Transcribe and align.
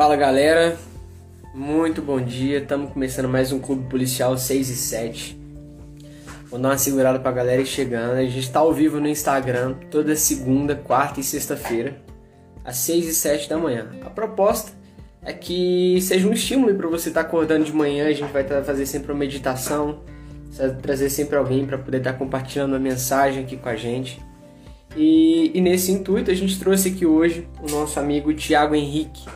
Fala 0.00 0.16
galera, 0.16 0.78
muito 1.52 2.00
bom 2.00 2.18
dia. 2.18 2.60
Estamos 2.60 2.90
começando 2.90 3.28
mais 3.28 3.52
um 3.52 3.58
Clube 3.58 3.86
Policial 3.86 4.34
6 4.38 4.70
e 4.70 4.74
7. 4.74 5.38
Vou 6.50 6.58
dar 6.58 6.70
uma 6.70 6.78
segurada 6.78 7.20
pra 7.20 7.30
galera 7.30 7.62
chegando. 7.66 8.14
A 8.14 8.22
gente 8.22 8.38
está 8.38 8.60
ao 8.60 8.72
vivo 8.72 8.98
no 8.98 9.06
Instagram 9.06 9.74
toda 9.90 10.16
segunda, 10.16 10.74
quarta 10.74 11.20
e 11.20 11.22
sexta-feira, 11.22 12.00
às 12.64 12.78
6 12.78 13.08
e 13.08 13.14
7 13.14 13.50
da 13.50 13.58
manhã. 13.58 13.90
A 14.00 14.08
proposta 14.08 14.72
é 15.22 15.34
que 15.34 16.00
seja 16.00 16.26
um 16.26 16.32
estímulo 16.32 16.74
para 16.74 16.88
você 16.88 17.10
estar 17.10 17.22
tá 17.22 17.28
acordando 17.28 17.66
de 17.66 17.72
manhã. 17.74 18.06
A 18.06 18.12
gente 18.14 18.32
vai 18.32 18.42
fazer 18.42 18.86
sempre 18.86 19.12
uma 19.12 19.18
meditação, 19.18 19.98
trazer 20.80 21.10
sempre 21.10 21.36
alguém 21.36 21.66
para 21.66 21.76
poder 21.76 21.98
estar 21.98 22.14
tá 22.14 22.18
compartilhando 22.18 22.70
uma 22.70 22.78
mensagem 22.78 23.44
aqui 23.44 23.58
com 23.58 23.68
a 23.68 23.76
gente. 23.76 24.18
E, 24.96 25.50
e, 25.54 25.60
nesse 25.60 25.92
intuito 25.92 26.30
a 26.30 26.34
gente 26.34 26.58
trouxe 26.58 26.88
aqui 26.88 27.04
hoje 27.04 27.46
o 27.62 27.70
nosso 27.70 28.00
amigo 28.00 28.32
Tiago 28.32 28.74
Henrique. 28.74 29.28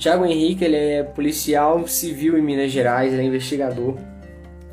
Thiago 0.00 0.24
Henrique 0.24 0.64
ele 0.64 0.76
é 0.76 1.02
policial 1.02 1.86
civil 1.86 2.38
em 2.38 2.40
Minas 2.40 2.72
Gerais, 2.72 3.12
ele 3.12 3.20
é 3.20 3.24
investigador. 3.26 3.98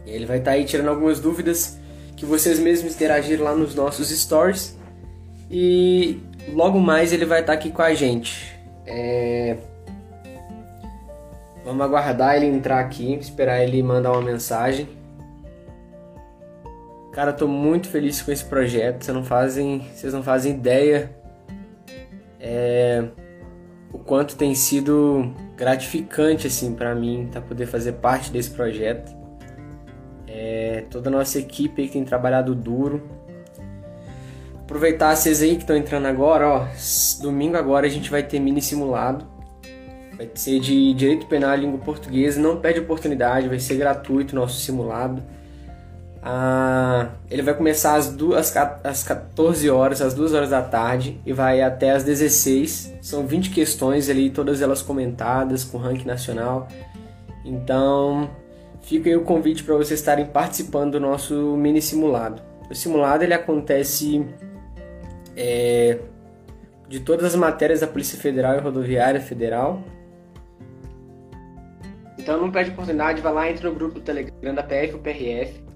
Ele 0.05 0.25
vai 0.25 0.37
estar 0.37 0.51
tá 0.51 0.55
aí 0.55 0.63
tirando 0.63 0.87
algumas 0.87 1.19
dúvidas 1.19 1.77
que 2.15 2.25
vocês 2.25 2.57
mesmos 2.59 2.95
interagiram 2.95 3.43
lá 3.43 3.53
nos 3.53 3.75
nossos 3.75 4.09
stories. 4.09 4.77
E 5.51 6.21
logo 6.53 6.79
mais 6.79 7.11
ele 7.11 7.25
vai 7.25 7.41
estar 7.41 7.51
tá 7.51 7.59
aqui 7.59 7.71
com 7.71 7.81
a 7.81 7.93
gente. 7.93 8.57
É... 8.85 9.57
Vamos 11.65 11.81
aguardar 11.81 12.37
ele 12.37 12.45
entrar 12.45 12.79
aqui, 12.79 13.13
esperar 13.15 13.61
ele 13.61 13.83
mandar 13.83 14.13
uma 14.13 14.21
mensagem. 14.21 14.87
Cara, 17.11 17.33
tô 17.33 17.49
muito 17.49 17.89
feliz 17.89 18.21
com 18.21 18.31
esse 18.31 18.45
projeto. 18.45 19.03
Vocês 19.03 19.13
não 19.13 19.25
fazem, 19.25 19.85
vocês 19.93 20.13
não 20.13 20.23
fazem 20.23 20.53
ideia. 20.53 21.11
É 22.39 23.03
o 23.91 23.97
quanto 23.97 24.35
tem 24.35 24.53
sido 24.53 25.33
gratificante 25.55 26.47
assim 26.47 26.73
para 26.73 26.93
mim 26.93 27.29
tá 27.31 27.41
poder 27.41 27.65
fazer 27.65 27.93
parte 27.93 28.31
desse 28.31 28.51
projeto. 28.51 29.15
É, 30.27 30.85
toda 30.89 31.09
a 31.09 31.11
nossa 31.11 31.39
equipe 31.39 31.87
que 31.87 31.93
tem 31.93 32.03
trabalhado 32.03 32.53
duro. 32.53 33.01
Aproveitar 34.55 35.15
vocês 35.15 35.41
aí 35.41 35.55
que 35.55 35.61
estão 35.61 35.77
entrando 35.77 36.07
agora, 36.07 36.47
ó, 36.47 36.67
domingo 37.21 37.55
agora 37.55 37.87
a 37.87 37.89
gente 37.89 38.11
vai 38.11 38.21
ter 38.21 38.39
mini 38.39 38.61
simulado. 38.61 39.25
Vai 40.17 40.29
ser 40.35 40.59
de 40.59 40.93
direito 40.93 41.27
penal 41.27 41.55
e 41.55 41.61
língua 41.61 41.79
portuguesa, 41.79 42.41
não 42.41 42.59
perde 42.59 42.79
oportunidade, 42.81 43.47
vai 43.47 43.59
ser 43.59 43.77
gratuito 43.77 44.35
o 44.35 44.39
nosso 44.39 44.59
simulado. 44.59 45.23
Ah, 46.21 47.09
ele 47.29 47.41
vai 47.41 47.53
começar 47.53 47.95
às, 47.95 48.09
duas, 48.09 48.55
às 48.83 49.03
14 49.03 49.69
horas, 49.69 50.01
às 50.01 50.13
2 50.13 50.33
horas 50.33 50.49
da 50.49 50.61
tarde 50.61 51.19
e 51.25 51.31
vai 51.31 51.61
até 51.61 51.91
às 51.91 52.03
16. 52.03 52.95
São 53.01 53.25
20 53.25 53.51
questões 53.51 54.09
ali, 54.09 54.29
todas 54.29 54.61
elas 54.61 54.81
comentadas 54.81 55.63
com 55.63 55.77
ranking 55.77 56.05
nacional. 56.05 56.67
Então, 57.45 58.29
fica 58.81 59.09
aí 59.09 59.15
o 59.15 59.21
convite 59.21 59.63
para 59.63 59.75
vocês 59.75 59.99
estarem 59.99 60.25
participando 60.25 60.93
do 60.93 60.99
nosso 60.99 61.55
mini 61.55 61.81
simulado. 61.81 62.41
O 62.69 62.75
simulado 62.75 63.23
ele 63.23 63.33
acontece 63.33 64.25
é, 65.35 65.99
de 66.89 66.99
todas 66.99 67.25
as 67.25 67.35
matérias 67.35 67.79
da 67.79 67.87
Polícia 67.87 68.19
Federal 68.19 68.55
e 68.55 68.59
Rodoviária 68.59 69.21
Federal. 69.21 69.81
Então 72.17 72.41
não 72.41 72.51
perde 72.51 72.71
oportunidade, 72.71 73.21
vai 73.21 73.31
lá, 73.31 73.49
entra 73.49 73.69
no 73.69 73.75
grupo 73.75 73.95
do 73.95 74.01
Telegram 74.01 74.53
da 74.53 74.63
PF 74.63 74.97
PRF 74.97 75.66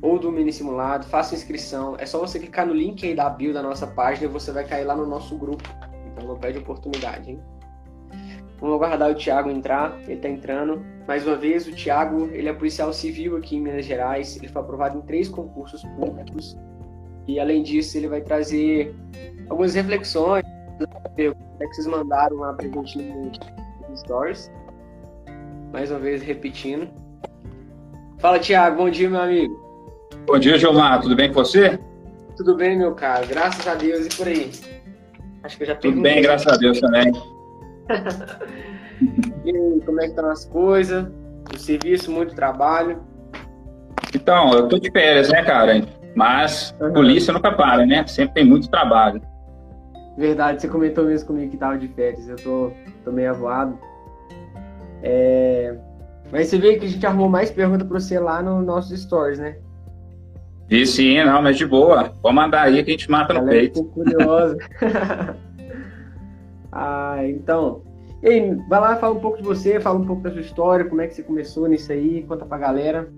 ou 0.00 0.18
do 0.18 0.30
mini 0.30 0.52
simulado, 0.52 1.06
faça 1.06 1.34
inscrição. 1.34 1.96
É 1.98 2.06
só 2.06 2.18
você 2.18 2.38
clicar 2.38 2.66
no 2.66 2.72
link 2.72 3.06
aí 3.06 3.14
da 3.14 3.28
bio 3.28 3.52
da 3.52 3.62
nossa 3.62 3.86
página 3.86 4.26
e 4.26 4.32
você 4.32 4.52
vai 4.52 4.64
cair 4.64 4.84
lá 4.84 4.94
no 4.94 5.06
nosso 5.06 5.36
grupo. 5.36 5.68
Então 6.06 6.26
não 6.26 6.36
perde 6.36 6.58
oportunidade, 6.58 7.30
hein? 7.30 7.40
Vamos 8.60 8.74
aguardar 8.74 9.10
o 9.10 9.14
Thiago 9.14 9.50
entrar, 9.50 9.96
ele 10.02 10.14
está 10.14 10.28
entrando. 10.28 10.84
Mais 11.06 11.26
uma 11.26 11.36
vez, 11.36 11.66
o 11.66 11.72
Thiago, 11.72 12.26
ele 12.32 12.48
é 12.48 12.52
policial 12.52 12.92
civil 12.92 13.36
aqui 13.36 13.56
em 13.56 13.60
Minas 13.60 13.86
Gerais, 13.86 14.36
ele 14.36 14.48
foi 14.48 14.60
aprovado 14.60 14.98
em 14.98 15.02
três 15.02 15.28
concursos 15.28 15.82
públicos. 15.96 16.56
E 17.26 17.38
além 17.38 17.62
disso, 17.62 17.96
ele 17.96 18.08
vai 18.08 18.20
trazer 18.20 18.94
algumas 19.48 19.74
reflexões, 19.74 20.44
que 21.16 21.32
vocês 21.58 21.86
mandaram 21.86 22.36
lá 22.36 22.52
pra 22.52 22.66
gente 22.66 22.98
stories. 23.96 24.50
Mais 25.72 25.90
uma 25.90 26.00
vez, 26.00 26.22
repetindo. 26.22 26.88
Fala, 28.18 28.38
Thiago, 28.38 28.78
bom 28.78 28.90
dia, 28.90 29.08
meu 29.08 29.20
amigo. 29.20 29.67
Bom 30.28 30.38
dia, 30.38 30.58
Gilmar. 30.58 31.00
Tudo 31.00 31.16
bem 31.16 31.32
com 31.32 31.42
você? 31.42 31.80
Tudo 32.36 32.54
bem, 32.54 32.76
meu 32.76 32.94
caro. 32.94 33.26
Graças 33.26 33.66
a 33.66 33.74
Deus 33.74 34.04
e 34.04 34.10
por 34.14 34.28
aí. 34.28 34.50
Acho 35.42 35.56
que 35.56 35.62
eu 35.62 35.68
já 35.68 35.74
Tudo 35.76 36.02
bem, 36.02 36.20
graças 36.20 36.52
a 36.52 36.56
Deus 36.58 36.78
também. 36.78 37.10
e 39.46 39.56
aí, 39.56 39.80
como 39.86 39.98
é 39.98 40.04
que 40.04 40.10
estão 40.10 40.30
as 40.30 40.44
coisas? 40.44 41.06
O 41.50 41.56
serviço, 41.58 42.12
muito 42.12 42.34
trabalho? 42.34 43.02
Então, 44.14 44.52
eu 44.52 44.68
tô 44.68 44.78
de 44.78 44.90
férias, 44.90 45.30
né, 45.30 45.42
cara? 45.42 45.82
Mas 46.14 46.76
uhum. 46.78 46.92
polícia 46.92 47.32
nunca 47.32 47.50
para, 47.50 47.86
né? 47.86 48.06
Sempre 48.06 48.34
tem 48.34 48.44
muito 48.44 48.68
trabalho. 48.68 49.22
Verdade, 50.18 50.60
você 50.60 50.68
comentou 50.68 51.06
mesmo 51.06 51.26
comigo 51.26 51.50
que 51.50 51.56
tava 51.56 51.78
de 51.78 51.88
férias. 51.88 52.28
Eu 52.28 52.36
tô, 52.36 52.70
tô 53.02 53.10
meio 53.10 53.30
avoado. 53.30 53.78
É... 55.02 55.74
Mas 56.30 56.48
você 56.48 56.58
vê 56.58 56.76
que 56.76 56.84
a 56.84 56.88
gente 56.88 57.06
arrumou 57.06 57.30
mais 57.30 57.50
perguntas 57.50 57.88
para 57.88 57.98
você 57.98 58.18
lá 58.18 58.42
no 58.42 58.60
nossos 58.60 59.00
stories, 59.00 59.38
né? 59.38 59.56
Vi 60.68 60.86
sim, 60.86 61.24
não, 61.24 61.40
mas 61.40 61.56
de 61.56 61.66
boa. 61.66 62.12
Pode 62.22 62.34
mandar 62.34 62.62
aí 62.62 62.84
que 62.84 62.90
a 62.90 62.92
gente 62.92 63.10
mata 63.10 63.32
no 63.32 63.40
Galera 63.40 63.58
peito. 63.58 63.84
curiosa. 63.84 64.58
ah, 66.70 67.20
então. 67.24 67.82
Ei, 68.22 68.54
vai 68.68 68.80
lá, 68.80 68.96
fala 68.96 69.14
um 69.14 69.20
pouco 69.20 69.38
de 69.38 69.44
você, 69.44 69.80
fala 69.80 69.98
um 69.98 70.04
pouco 70.04 70.22
da 70.22 70.30
sua 70.30 70.40
história, 70.40 70.84
como 70.84 71.00
é 71.00 71.06
que 71.06 71.14
você 71.14 71.22
começou 71.22 71.68
nisso 71.68 71.92
aí, 71.92 72.24
conta 72.24 72.44
pra 72.44 72.58
galera. 72.58 73.08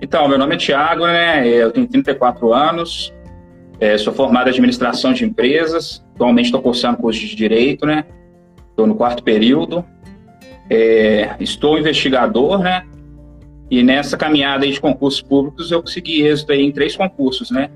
Então, 0.00 0.28
meu 0.28 0.38
nome 0.38 0.54
é 0.54 0.58
Thiago, 0.58 1.06
né? 1.06 1.46
Eu 1.46 1.72
tenho 1.72 1.86
34 1.88 2.52
anos, 2.52 3.12
é, 3.80 3.98
sou 3.98 4.12
formado 4.12 4.46
em 4.46 4.50
administração 4.50 5.12
de 5.12 5.24
empresas, 5.24 6.04
atualmente 6.14 6.46
estou 6.46 6.62
cursando 6.62 6.98
curso 6.98 7.20
de 7.20 7.34
direito, 7.34 7.84
né? 7.84 8.04
Estou 8.70 8.86
no 8.86 8.94
quarto 8.94 9.22
período. 9.22 9.84
É, 10.70 11.34
estou 11.40 11.78
investigador, 11.78 12.58
né? 12.58 12.84
E 13.70 13.82
nessa 13.82 14.16
caminhada 14.16 14.66
de 14.66 14.80
concursos 14.80 15.20
públicos, 15.20 15.72
eu 15.72 15.80
consegui 15.80 16.22
êxito 16.22 16.52
em 16.52 16.70
três 16.70 16.96
concursos, 16.96 17.50
né? 17.50 17.70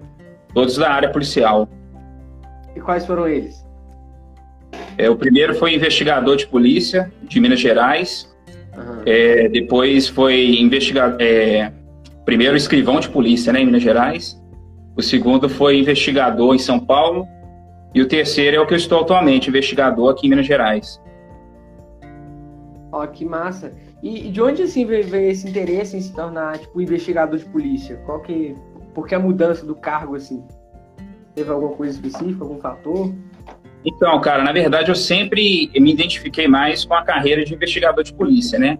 Todos 0.54 0.76
da 0.76 0.90
área 0.90 1.10
policial. 1.10 1.68
E 2.74 2.80
quais 2.80 3.04
foram 3.06 3.26
eles? 3.26 3.64
É, 4.96 5.10
o 5.10 5.16
primeiro 5.16 5.54
foi 5.54 5.74
investigador 5.74 6.36
de 6.36 6.46
polícia 6.46 7.10
de 7.22 7.40
Minas 7.40 7.60
Gerais. 7.60 8.30
Uhum. 8.76 9.02
É, 9.04 9.48
depois 9.48 10.08
foi 10.08 10.56
investigador. 10.60 11.16
É, 11.20 11.72
primeiro 12.24 12.56
escrivão 12.56 13.00
de 13.00 13.08
polícia, 13.08 13.52
né, 13.52 13.60
em 13.60 13.66
Minas 13.66 13.82
Gerais. 13.82 14.40
O 14.96 15.02
segundo 15.02 15.48
foi 15.48 15.78
investigador 15.78 16.54
em 16.54 16.58
São 16.58 16.78
Paulo. 16.78 17.26
E 17.92 18.00
o 18.00 18.06
terceiro 18.06 18.56
é 18.56 18.60
o 18.60 18.66
que 18.66 18.74
eu 18.74 18.78
estou 18.78 19.00
atualmente, 19.00 19.48
investigador 19.48 20.12
aqui 20.12 20.26
em 20.26 20.30
Minas 20.30 20.46
Gerais. 20.46 21.00
Ó, 22.92 23.02
oh, 23.02 23.08
que 23.08 23.24
massa. 23.24 23.72
E, 24.02 24.28
e 24.28 24.30
de 24.30 24.40
onde 24.40 24.62
assim 24.62 24.86
veio, 24.86 25.06
veio, 25.06 25.30
esse 25.30 25.48
interesse 25.48 25.96
em 25.96 26.00
se 26.00 26.14
tornar 26.14 26.58
tipo 26.58 26.80
investigador 26.80 27.38
de 27.38 27.44
polícia? 27.44 27.96
Qual 28.06 28.20
que 28.20 28.54
por 28.94 29.06
que 29.06 29.14
a 29.14 29.18
mudança 29.18 29.64
do 29.64 29.74
cargo 29.74 30.16
assim? 30.16 30.42
Teve 31.34 31.50
alguma 31.50 31.74
coisa 31.74 31.94
específica, 31.94 32.42
algum 32.42 32.58
fator? 32.58 33.12
Então, 33.84 34.20
cara, 34.20 34.42
na 34.42 34.52
verdade 34.52 34.90
eu 34.90 34.94
sempre 34.94 35.70
me 35.74 35.92
identifiquei 35.92 36.48
mais 36.48 36.84
com 36.84 36.94
a 36.94 37.02
carreira 37.02 37.44
de 37.44 37.54
investigador 37.54 38.02
de 38.02 38.12
polícia, 38.12 38.58
né? 38.58 38.78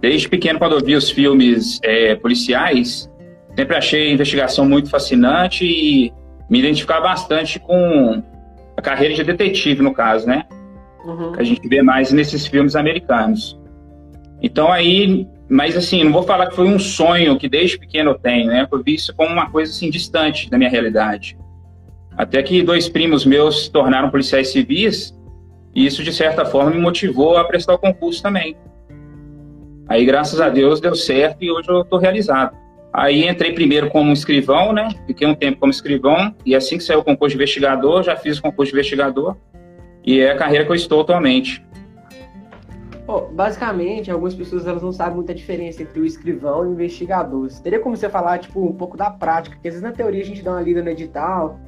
Desde 0.00 0.28
pequeno, 0.28 0.58
quando 0.58 0.76
eu 0.76 0.84
vi 0.84 0.96
os 0.96 1.10
filmes 1.10 1.78
é, 1.82 2.16
policiais, 2.16 3.08
sempre 3.56 3.76
achei 3.76 4.10
a 4.10 4.12
investigação 4.12 4.68
muito 4.68 4.90
fascinante 4.90 5.64
e 5.64 6.12
me 6.50 6.58
identificar 6.58 7.00
bastante 7.00 7.60
com 7.60 8.22
a 8.76 8.82
carreira 8.82 9.14
de 9.14 9.22
detetive, 9.22 9.82
no 9.82 9.94
caso, 9.94 10.26
né? 10.26 10.44
Uhum. 11.04 11.32
Que 11.32 11.40
a 11.40 11.44
gente 11.44 11.68
vê 11.68 11.82
mais 11.82 12.12
nesses 12.12 12.46
filmes 12.46 12.74
americanos. 12.74 13.58
Então 14.42 14.72
aí, 14.72 15.26
mas 15.48 15.76
assim, 15.76 16.02
não 16.02 16.12
vou 16.12 16.24
falar 16.24 16.48
que 16.48 16.56
foi 16.56 16.66
um 16.66 16.78
sonho 16.78 17.38
que 17.38 17.48
desde 17.48 17.78
pequeno 17.78 18.10
eu 18.10 18.18
tenho, 18.18 18.48
né? 18.48 18.66
Eu 18.70 18.82
vi 18.82 18.94
isso 18.94 19.14
como 19.14 19.30
uma 19.30 19.48
coisa 19.48 19.70
assim 19.70 19.88
distante 19.88 20.50
da 20.50 20.58
minha 20.58 20.68
realidade. 20.68 21.38
Até 22.16 22.42
que 22.42 22.62
dois 22.62 22.88
primos 22.88 23.24
meus 23.24 23.64
se 23.64 23.70
tornaram 23.70 24.10
policiais 24.10 24.48
civis 24.48 25.16
e 25.74 25.86
isso 25.86 26.02
de 26.02 26.12
certa 26.12 26.44
forma 26.44 26.70
me 26.70 26.80
motivou 26.80 27.36
a 27.36 27.44
prestar 27.44 27.74
o 27.74 27.78
concurso 27.78 28.22
também. 28.22 28.56
Aí, 29.88 30.04
graças 30.04 30.40
a 30.40 30.48
Deus, 30.48 30.80
deu 30.80 30.94
certo 30.94 31.42
e 31.42 31.50
hoje 31.50 31.68
eu 31.68 31.82
estou 31.82 31.98
realizado. 31.98 32.56
Aí 32.92 33.26
entrei 33.26 33.52
primeiro 33.52 33.88
como 33.88 34.12
escrivão, 34.12 34.72
né? 34.72 34.88
Fiquei 35.06 35.26
um 35.26 35.34
tempo 35.34 35.60
como 35.60 35.70
escrivão 35.70 36.34
e 36.44 36.54
assim 36.54 36.76
que 36.76 36.84
saiu 36.84 37.00
o 37.00 37.04
concurso 37.04 37.30
de 37.30 37.42
investigador, 37.42 38.02
já 38.02 38.16
fiz 38.16 38.38
o 38.38 38.42
concurso 38.42 38.70
de 38.70 38.76
investigador 38.78 39.36
e 40.04 40.20
é 40.20 40.32
a 40.32 40.36
carreira 40.36 40.64
que 40.64 40.70
eu 40.70 40.76
estou 40.76 41.00
atualmente. 41.00 41.64
Oh, 43.06 43.22
basicamente, 43.22 44.10
algumas 44.10 44.34
pessoas 44.34 44.66
elas 44.66 44.82
não 44.82 44.92
sabem 44.92 45.16
muita 45.16 45.34
diferença 45.34 45.82
entre 45.82 45.98
o 45.98 46.04
escrivão 46.04 46.64
e 46.64 46.68
o 46.68 46.72
investigador. 46.72 47.48
Teria 47.62 47.80
como 47.80 47.96
você 47.96 48.08
falar 48.08 48.38
tipo 48.38 48.64
um 48.64 48.72
pouco 48.72 48.96
da 48.96 49.10
prática, 49.10 49.56
porque 49.56 49.68
às 49.68 49.74
vezes 49.74 49.82
na 49.82 49.92
teoria 49.92 50.22
a 50.22 50.24
gente 50.24 50.42
dá 50.42 50.52
uma 50.52 50.62
lida 50.62 50.82
no 50.82 50.88
edital, 50.88 51.58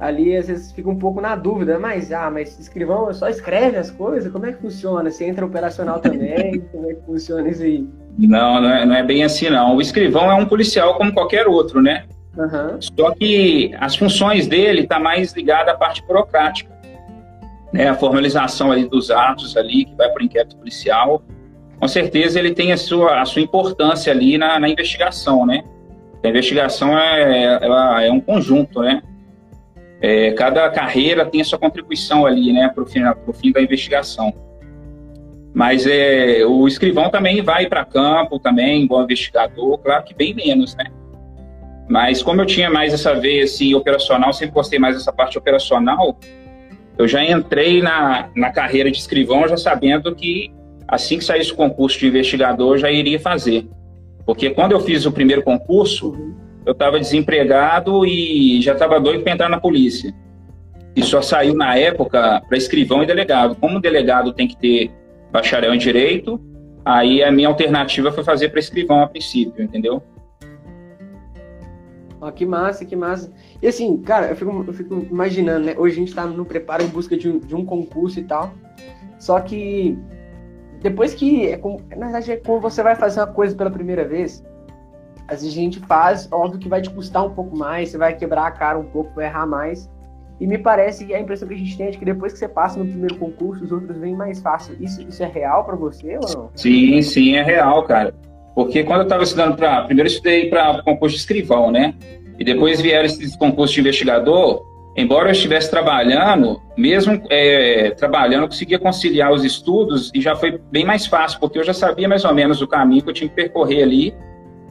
ali 0.00 0.36
às 0.36 0.48
vezes 0.48 0.72
fica 0.72 0.90
um 0.90 0.98
pouco 0.98 1.20
na 1.20 1.36
dúvida, 1.36 1.78
mas 1.78 2.12
ah, 2.12 2.30
mas 2.30 2.58
escrivão 2.58 3.12
só 3.14 3.28
escreve 3.28 3.76
as 3.76 3.90
coisas, 3.92 4.30
como 4.32 4.46
é 4.46 4.52
que 4.52 4.60
funciona? 4.60 5.08
Você 5.08 5.24
entra 5.24 5.46
operacional 5.46 6.00
também, 6.00 6.60
como 6.72 6.90
é 6.90 6.94
que 6.94 7.02
funciona 7.02 7.48
isso 7.48 7.62
aí? 7.62 7.88
Não, 8.18 8.60
não 8.60 8.70
é, 8.70 8.84
não 8.84 8.94
é 8.96 9.02
bem 9.04 9.22
assim 9.22 9.48
não. 9.48 9.76
O 9.76 9.80
escrivão 9.80 10.30
é 10.30 10.34
um 10.34 10.46
policial 10.46 10.96
como 10.96 11.12
qualquer 11.12 11.46
outro, 11.46 11.80
né? 11.80 12.04
Uhum. 12.36 12.80
Só 12.80 13.14
que 13.14 13.74
as 13.78 13.96
funções 13.96 14.46
dele 14.46 14.82
está 14.82 14.98
mais 14.98 15.32
ligada 15.32 15.72
à 15.72 15.76
parte 15.76 16.04
burocrática, 16.06 16.70
né? 17.72 17.88
A 17.88 17.94
formalização 17.94 18.72
ali 18.72 18.88
dos 18.88 19.10
atos 19.10 19.56
ali 19.56 19.84
que 19.84 19.94
vai 19.94 20.10
para 20.10 20.22
o 20.22 20.24
inquérito 20.24 20.56
policial, 20.56 21.22
com 21.78 21.88
certeza 21.88 22.38
ele 22.38 22.52
tem 22.52 22.72
a 22.72 22.76
sua, 22.76 23.20
a 23.20 23.24
sua 23.24 23.42
importância 23.42 24.12
ali 24.12 24.38
na, 24.38 24.58
na 24.58 24.68
investigação, 24.68 25.44
né? 25.44 25.62
A 26.24 26.28
investigação 26.28 26.98
é, 26.98 27.58
ela 27.62 28.02
é 28.02 28.10
um 28.10 28.20
conjunto, 28.20 28.80
né? 28.80 29.02
É, 30.00 30.32
cada 30.32 30.68
carreira 30.70 31.24
tem 31.24 31.40
a 31.40 31.44
sua 31.44 31.58
contribuição 31.58 32.26
ali, 32.26 32.52
né, 32.52 32.68
para 32.68 32.82
o 32.82 32.86
fim, 32.86 33.00
fim 33.34 33.52
da 33.52 33.62
investigação. 33.62 34.32
Mas 35.54 35.86
é, 35.86 36.44
o 36.44 36.68
escrivão 36.68 37.08
também 37.08 37.40
vai 37.40 37.66
para 37.66 37.82
campo, 37.84 38.38
também, 38.38 38.86
bom 38.86 39.02
investigador, 39.02 39.78
claro 39.78 40.04
que 40.04 40.14
bem 40.14 40.34
menos, 40.34 40.76
né? 40.76 40.84
Mas 41.88 42.22
como 42.22 42.42
eu 42.42 42.46
tinha 42.46 42.68
mais 42.68 42.92
essa 42.92 43.14
veia 43.14 43.44
assim, 43.44 43.74
operacional, 43.74 44.32
sempre 44.32 44.54
gostei 44.54 44.78
mais 44.78 44.96
dessa 44.96 45.12
parte 45.12 45.38
operacional, 45.38 46.18
eu 46.98 47.06
já 47.06 47.24
entrei 47.24 47.82
na, 47.82 48.30
na 48.34 48.50
carreira 48.50 48.90
de 48.90 48.98
escrivão 48.98 49.46
já 49.48 49.56
sabendo 49.56 50.14
que 50.14 50.50
assim 50.88 51.18
que 51.18 51.24
saísse 51.24 51.52
o 51.52 51.56
concurso 51.56 51.98
de 51.98 52.06
investigador, 52.06 52.74
eu 52.74 52.78
já 52.78 52.90
iria 52.90 53.18
fazer. 53.18 53.68
Porque 54.24 54.50
quando 54.50 54.72
eu 54.72 54.80
fiz 54.80 55.04
o 55.06 55.12
primeiro 55.12 55.42
concurso, 55.42 56.16
eu 56.64 56.72
estava 56.72 56.98
desempregado 56.98 58.04
e 58.04 58.60
já 58.60 58.72
estava 58.72 58.98
doido 59.00 59.22
para 59.22 59.32
entrar 59.32 59.48
na 59.48 59.60
polícia. 59.60 60.12
E 60.94 61.02
só 61.02 61.20
saiu 61.20 61.54
na 61.54 61.76
época 61.76 62.42
para 62.48 62.56
escrivão 62.56 63.02
e 63.02 63.06
delegado. 63.06 63.54
Como 63.56 63.80
delegado 63.80 64.32
tem 64.32 64.48
que 64.48 64.56
ter 64.56 64.90
bacharel 65.30 65.74
em 65.74 65.78
direito, 65.78 66.40
aí 66.84 67.22
a 67.22 67.30
minha 67.30 67.48
alternativa 67.48 68.10
foi 68.10 68.24
fazer 68.24 68.48
para 68.48 68.58
escrivão 68.58 69.02
a 69.02 69.06
princípio, 69.06 69.62
entendeu? 69.62 70.02
Ó, 72.20 72.30
que 72.30 72.46
massa, 72.46 72.84
que 72.84 72.96
massa. 72.96 73.30
E 73.62 73.68
assim, 73.68 73.96
cara, 73.98 74.28
eu 74.28 74.36
fico, 74.36 74.64
eu 74.66 74.72
fico 74.72 74.94
imaginando, 75.10 75.66
né? 75.66 75.74
Hoje 75.76 75.96
a 75.96 75.98
gente 75.98 76.08
está 76.08 76.26
no 76.26 76.44
preparo 76.44 76.82
em 76.82 76.88
busca 76.88 77.16
de 77.16 77.28
um, 77.28 77.38
de 77.38 77.54
um 77.54 77.64
concurso 77.64 78.20
e 78.20 78.24
tal. 78.24 78.52
Só 79.18 79.40
que 79.40 79.98
depois 80.82 81.14
que. 81.14 81.48
É 81.48 81.56
como, 81.56 81.80
na 81.96 82.06
verdade, 82.06 82.32
é 82.32 82.36
como 82.36 82.60
você 82.60 82.82
vai 82.82 82.94
fazer 82.94 83.20
uma 83.20 83.26
coisa 83.26 83.56
pela 83.56 83.70
primeira 83.70 84.06
vez. 84.06 84.44
Às 85.28 85.42
vezes 85.42 85.58
a 85.58 85.60
gente 85.60 85.80
faz, 85.80 86.28
óbvio 86.30 86.60
que 86.60 86.68
vai 86.68 86.80
te 86.80 86.88
custar 86.90 87.24
um 87.24 87.30
pouco 87.30 87.56
mais, 87.56 87.88
você 87.88 87.98
vai 87.98 88.14
quebrar 88.14 88.46
a 88.46 88.50
cara 88.52 88.78
um 88.78 88.84
pouco, 88.84 89.12
vai 89.14 89.24
errar 89.24 89.46
mais. 89.46 89.90
E 90.38 90.46
me 90.46 90.58
parece 90.58 91.04
que 91.04 91.14
a 91.14 91.20
impressão 91.20 91.48
que 91.48 91.54
a 91.54 91.56
gente 91.56 91.76
tem 91.76 91.86
é 91.86 91.90
de 91.90 91.98
que 91.98 92.04
depois 92.04 92.32
que 92.32 92.38
você 92.38 92.46
passa 92.46 92.78
no 92.78 92.84
primeiro 92.84 93.16
concurso, 93.16 93.64
os 93.64 93.72
outros 93.72 93.96
vêm 93.98 94.14
mais 94.14 94.40
fácil. 94.40 94.76
Isso, 94.78 95.02
isso 95.02 95.22
é 95.22 95.26
real 95.26 95.64
para 95.64 95.74
você 95.74 96.18
ou 96.18 96.28
não? 96.36 96.50
Sim, 96.54 97.00
sim, 97.02 97.34
é 97.34 97.42
real, 97.42 97.82
cara. 97.84 98.14
Porque 98.54 98.84
quando 98.84 99.00
eu 99.00 99.04
estava 99.04 99.22
estudando 99.22 99.56
para. 99.56 99.84
Primeiro 99.84 100.08
eu 100.08 100.12
estudei 100.12 100.48
para 100.48 100.82
concurso 100.82 101.14
de 101.14 101.20
escrivão, 101.20 101.72
né? 101.72 101.94
E 102.38 102.44
depois 102.44 102.80
vieram 102.80 103.06
esses 103.06 103.36
concursos 103.36 103.74
de 103.74 103.80
investigador. 103.80 104.64
Embora 104.96 105.28
eu 105.28 105.32
estivesse 105.32 105.70
trabalhando, 105.70 106.60
mesmo 106.76 107.22
é, 107.28 107.90
trabalhando, 107.90 108.42
eu 108.42 108.48
conseguia 108.48 108.78
conciliar 108.78 109.30
os 109.30 109.44
estudos 109.44 110.10
e 110.14 110.20
já 110.22 110.34
foi 110.34 110.58
bem 110.70 110.84
mais 110.84 111.06
fácil, 111.06 111.38
porque 111.38 111.58
eu 111.58 111.64
já 111.64 111.74
sabia 111.74 112.08
mais 112.08 112.24
ou 112.24 112.32
menos 112.32 112.62
o 112.62 112.66
caminho 112.66 113.02
que 113.02 113.10
eu 113.10 113.14
tinha 113.14 113.28
que 113.28 113.34
percorrer 113.34 113.82
ali 113.82 114.14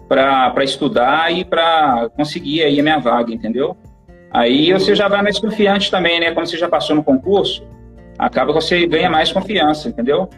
para 0.07 0.63
estudar 0.63 1.31
e 1.31 1.44
para 1.45 2.09
conseguir 2.15 2.63
aí 2.63 2.79
a 2.79 2.83
minha 2.83 2.97
vaga, 2.97 3.33
entendeu? 3.33 3.77
Aí 4.31 4.73
você 4.73 4.95
já 4.95 5.07
vai 5.07 5.21
mais 5.21 5.39
confiante 5.39 5.89
também, 5.89 6.19
né? 6.19 6.31
Quando 6.31 6.47
você 6.47 6.57
já 6.57 6.67
passou 6.67 6.95
no 6.95 7.03
concurso, 7.03 7.63
acaba 8.17 8.53
que 8.53 8.62
você 8.62 8.85
ganha 8.85 9.09
mais 9.09 9.31
confiança, 9.31 9.89
entendeu? 9.89 10.29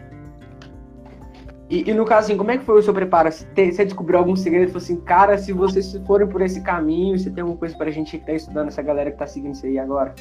E, 1.70 1.90
e, 1.90 1.92
no 1.92 2.04
caso, 2.06 2.26
assim, 2.26 2.36
como 2.36 2.50
é 2.50 2.56
que 2.56 2.64
foi 2.64 2.78
o 2.78 2.82
seu 2.82 2.94
preparo? 2.94 3.30
Você 3.30 3.84
descobriu 3.84 4.18
algum 4.18 4.34
segredo? 4.34 4.68
Falou 4.68 4.82
assim, 4.82 5.00
cara, 5.00 5.36
se 5.36 5.52
vocês 5.52 6.00
forem 6.06 6.26
por 6.26 6.40
esse 6.40 6.62
caminho, 6.62 7.18
você 7.18 7.30
tem 7.30 7.42
alguma 7.42 7.58
coisa 7.58 7.76
pra 7.76 7.90
gente 7.90 8.18
que 8.18 8.24
tá 8.24 8.32
estudando, 8.32 8.68
essa 8.68 8.80
galera 8.80 9.10
que 9.10 9.18
tá 9.18 9.26
seguindo 9.26 9.52
isso 9.52 9.66
aí 9.66 9.78
agora? 9.78 10.14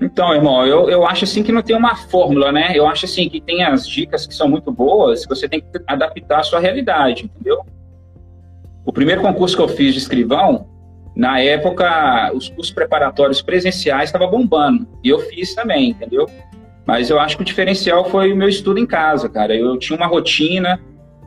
Então, 0.00 0.34
irmão, 0.34 0.66
eu, 0.66 0.88
eu 0.88 1.06
acho 1.06 1.24
assim 1.24 1.42
que 1.42 1.52
não 1.52 1.62
tem 1.62 1.76
uma 1.76 1.94
fórmula, 1.94 2.50
né? 2.50 2.72
Eu 2.74 2.86
acho 2.86 3.04
assim 3.04 3.28
que 3.28 3.40
tem 3.40 3.62
as 3.62 3.86
dicas 3.86 4.26
que 4.26 4.34
são 4.34 4.48
muito 4.48 4.72
boas, 4.72 5.26
você 5.26 5.46
tem 5.46 5.60
que 5.60 5.66
adaptar 5.86 6.40
a 6.40 6.42
sua 6.42 6.58
realidade, 6.58 7.26
entendeu? 7.26 7.64
O 8.84 8.92
primeiro 8.92 9.20
concurso 9.20 9.54
que 9.54 9.62
eu 9.62 9.68
fiz 9.68 9.92
de 9.92 9.98
escrivão, 10.00 10.66
na 11.14 11.38
época, 11.38 12.32
os 12.34 12.48
cursos 12.48 12.72
preparatórios 12.72 13.42
presenciais 13.42 14.08
estavam 14.08 14.30
bombando. 14.30 14.88
E 15.04 15.10
eu 15.10 15.20
fiz 15.20 15.54
também, 15.54 15.90
entendeu? 15.90 16.26
Mas 16.86 17.10
eu 17.10 17.18
acho 17.18 17.36
que 17.36 17.42
o 17.42 17.46
diferencial 17.46 18.04
foi 18.10 18.32
o 18.32 18.36
meu 18.36 18.48
estudo 18.48 18.78
em 18.78 18.86
casa, 18.86 19.28
cara. 19.28 19.54
Eu 19.54 19.78
tinha 19.78 19.96
uma 19.96 20.06
rotina, 20.06 20.80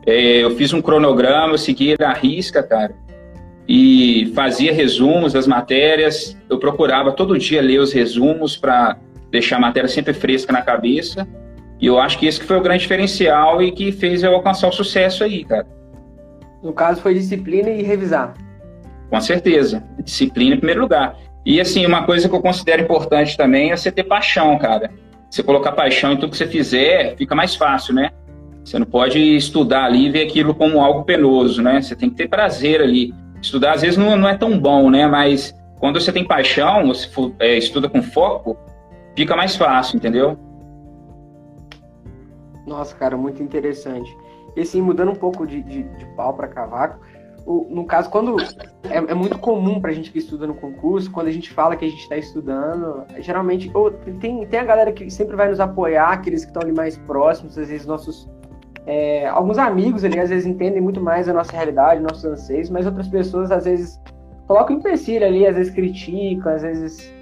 é, 0.06 0.44
eu 0.44 0.50
fiz 0.56 0.72
um 0.72 0.82
cronograma, 0.82 1.54
eu 1.54 1.58
seguia 1.58 1.96
a 2.00 2.12
risca, 2.12 2.62
cara. 2.62 2.94
E 3.68 4.32
fazia 4.34 4.72
resumos 4.72 5.32
das 5.32 5.46
matérias. 5.46 6.36
Eu 6.48 6.58
procurava 6.58 7.10
todo 7.12 7.38
dia 7.38 7.60
ler 7.60 7.80
os 7.80 7.92
resumos 7.92 8.56
para 8.56 8.96
deixar 9.30 9.56
a 9.56 9.60
matéria 9.60 9.88
sempre 9.88 10.12
fresca 10.12 10.52
na 10.52 10.62
cabeça. 10.62 11.26
E 11.80 11.86
eu 11.86 11.98
acho 11.98 12.18
que 12.18 12.26
esse 12.26 12.40
que 12.40 12.46
foi 12.46 12.56
o 12.56 12.62
grande 12.62 12.82
diferencial 12.82 13.62
e 13.62 13.72
que 13.72 13.92
fez 13.92 14.22
eu 14.22 14.34
alcançar 14.34 14.68
o 14.68 14.72
sucesso 14.72 15.24
aí, 15.24 15.44
cara. 15.44 15.66
No 16.62 16.72
caso, 16.72 17.00
foi 17.00 17.14
disciplina 17.14 17.68
e 17.68 17.82
revisar. 17.82 18.34
Com 19.10 19.20
certeza. 19.20 19.84
Disciplina 20.02 20.54
em 20.54 20.58
primeiro 20.58 20.80
lugar. 20.80 21.16
E, 21.44 21.60
assim, 21.60 21.84
uma 21.86 22.04
coisa 22.04 22.28
que 22.28 22.34
eu 22.34 22.40
considero 22.40 22.82
importante 22.82 23.36
também 23.36 23.70
é 23.70 23.76
você 23.76 23.92
ter 23.92 24.04
paixão, 24.04 24.58
cara. 24.58 24.90
Você 25.30 25.42
colocar 25.42 25.72
paixão 25.72 26.12
em 26.12 26.16
tudo 26.16 26.30
que 26.30 26.36
você 26.36 26.46
fizer, 26.46 27.16
fica 27.16 27.34
mais 27.34 27.54
fácil, 27.54 27.94
né? 27.94 28.10
Você 28.64 28.78
não 28.78 28.86
pode 28.86 29.18
estudar 29.36 29.84
ali 29.84 30.06
e 30.06 30.10
ver 30.10 30.26
aquilo 30.26 30.54
como 30.54 30.80
algo 30.80 31.04
penoso, 31.04 31.62
né? 31.62 31.80
Você 31.80 31.94
tem 31.94 32.10
que 32.10 32.16
ter 32.16 32.28
prazer 32.28 32.80
ali. 32.80 33.14
Estudar, 33.40 33.74
às 33.74 33.82
vezes, 33.82 33.96
não, 33.96 34.16
não 34.16 34.28
é 34.28 34.36
tão 34.36 34.58
bom, 34.58 34.90
né? 34.90 35.06
Mas 35.06 35.54
quando 35.78 36.00
você 36.00 36.12
tem 36.12 36.26
paixão, 36.26 36.88
você 36.88 37.06
for, 37.08 37.32
é, 37.38 37.56
estuda 37.56 37.88
com 37.88 38.02
foco, 38.02 38.56
fica 39.14 39.36
mais 39.36 39.56
fácil, 39.56 39.96
entendeu? 39.96 40.38
Nossa, 42.66 42.94
cara, 42.96 43.16
muito 43.16 43.42
interessante. 43.42 44.10
E 44.56 44.62
assim, 44.62 44.80
mudando 44.80 45.12
um 45.12 45.16
pouco 45.16 45.46
de, 45.46 45.62
de, 45.62 45.82
de 45.82 46.04
pau 46.16 46.34
para 46.34 46.48
cavaco, 46.48 46.98
no 47.46 47.84
caso, 47.84 48.10
quando 48.10 48.36
é, 48.90 48.96
é, 48.96 49.14
muito 49.14 49.38
comum 49.38 49.80
pra 49.80 49.92
gente 49.92 50.10
que 50.10 50.18
estuda 50.18 50.48
no 50.48 50.54
concurso, 50.54 51.10
quando 51.10 51.28
a 51.28 51.32
gente 51.32 51.52
fala 51.52 51.76
que 51.76 51.84
a 51.84 51.88
gente 51.88 52.02
está 52.02 52.16
estudando, 52.16 53.04
geralmente, 53.18 53.70
ou 53.72 53.90
tem, 53.90 54.44
tem 54.46 54.60
a 54.60 54.64
galera 54.64 54.90
que 54.92 55.08
sempre 55.10 55.36
vai 55.36 55.48
nos 55.48 55.60
apoiar, 55.60 56.08
aqueles 56.08 56.44
que 56.44 56.50
estão 56.50 56.62
ali 56.62 56.72
mais 56.72 56.96
próximos, 56.98 57.56
às 57.56 57.68
vezes 57.68 57.86
nossos. 57.86 58.28
É, 58.84 59.26
alguns 59.28 59.58
amigos 59.58 60.04
ali 60.04 60.18
às 60.18 60.30
vezes 60.30 60.46
entendem 60.46 60.80
muito 60.80 61.00
mais 61.00 61.28
a 61.28 61.32
nossa 61.32 61.52
realidade, 61.52 62.00
nossos 62.00 62.24
anseios, 62.24 62.70
mas 62.70 62.86
outras 62.86 63.08
pessoas 63.08 63.50
às 63.50 63.64
vezes 63.64 64.00
colocam 64.46 64.76
empecilho 64.76 65.26
ali, 65.26 65.46
às 65.46 65.56
vezes 65.56 65.72
criticam, 65.72 66.52
às 66.52 66.62
vezes. 66.62 67.12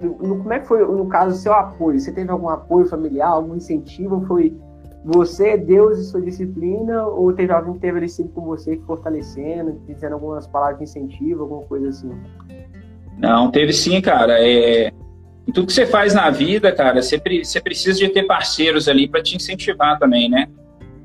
No, 0.00 0.38
como 0.38 0.52
é 0.52 0.60
que 0.60 0.66
foi, 0.66 0.86
no 0.86 1.06
caso, 1.06 1.34
o 1.34 1.38
seu 1.38 1.52
apoio? 1.52 1.98
Você 1.98 2.12
teve 2.12 2.30
algum 2.30 2.48
apoio 2.48 2.86
familiar, 2.86 3.28
algum 3.28 3.56
incentivo? 3.56 4.24
Foi 4.26 4.54
você 5.06 5.50
é 5.50 5.56
Deus 5.56 6.00
e 6.00 6.04
sua 6.04 6.20
disciplina, 6.20 7.06
ou 7.06 7.32
teve 7.32 7.52
alguém 7.52 7.74
que 7.74 7.78
teve 7.78 8.08
sempre 8.08 8.32
com 8.32 8.40
você, 8.40 8.76
fortalecendo, 8.84 9.80
dizendo 9.86 10.14
algumas 10.14 10.48
palavras 10.48 10.78
de 10.78 10.84
incentivo, 10.84 11.42
alguma 11.42 11.62
coisa 11.62 11.90
assim? 11.90 12.10
Não, 13.16 13.48
teve 13.52 13.72
sim, 13.72 14.00
cara. 14.00 14.36
É... 14.40 14.88
Em 15.46 15.52
tudo 15.52 15.68
que 15.68 15.72
você 15.72 15.86
faz 15.86 16.12
na 16.12 16.28
vida, 16.28 16.72
cara, 16.72 17.00
você, 17.00 17.22
você 17.40 17.60
precisa 17.60 17.96
de 17.96 18.08
ter 18.08 18.24
parceiros 18.24 18.88
ali 18.88 19.06
para 19.06 19.22
te 19.22 19.36
incentivar 19.36 19.96
também, 19.96 20.28
né? 20.28 20.48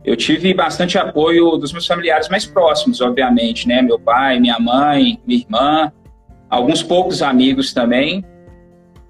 Eu 0.04 0.18
tive 0.18 0.52
bastante 0.52 0.98
apoio 0.98 1.56
dos 1.58 1.72
meus 1.72 1.86
familiares 1.86 2.28
mais 2.28 2.44
próximos, 2.44 3.02
obviamente, 3.02 3.68
né? 3.68 3.84
Meu 3.84 4.00
pai, 4.00 4.40
minha 4.40 4.58
mãe, 4.58 5.22
minha 5.28 5.42
irmã, 5.42 5.92
alguns 6.50 6.82
poucos 6.82 7.22
amigos 7.22 7.72
também, 7.72 8.26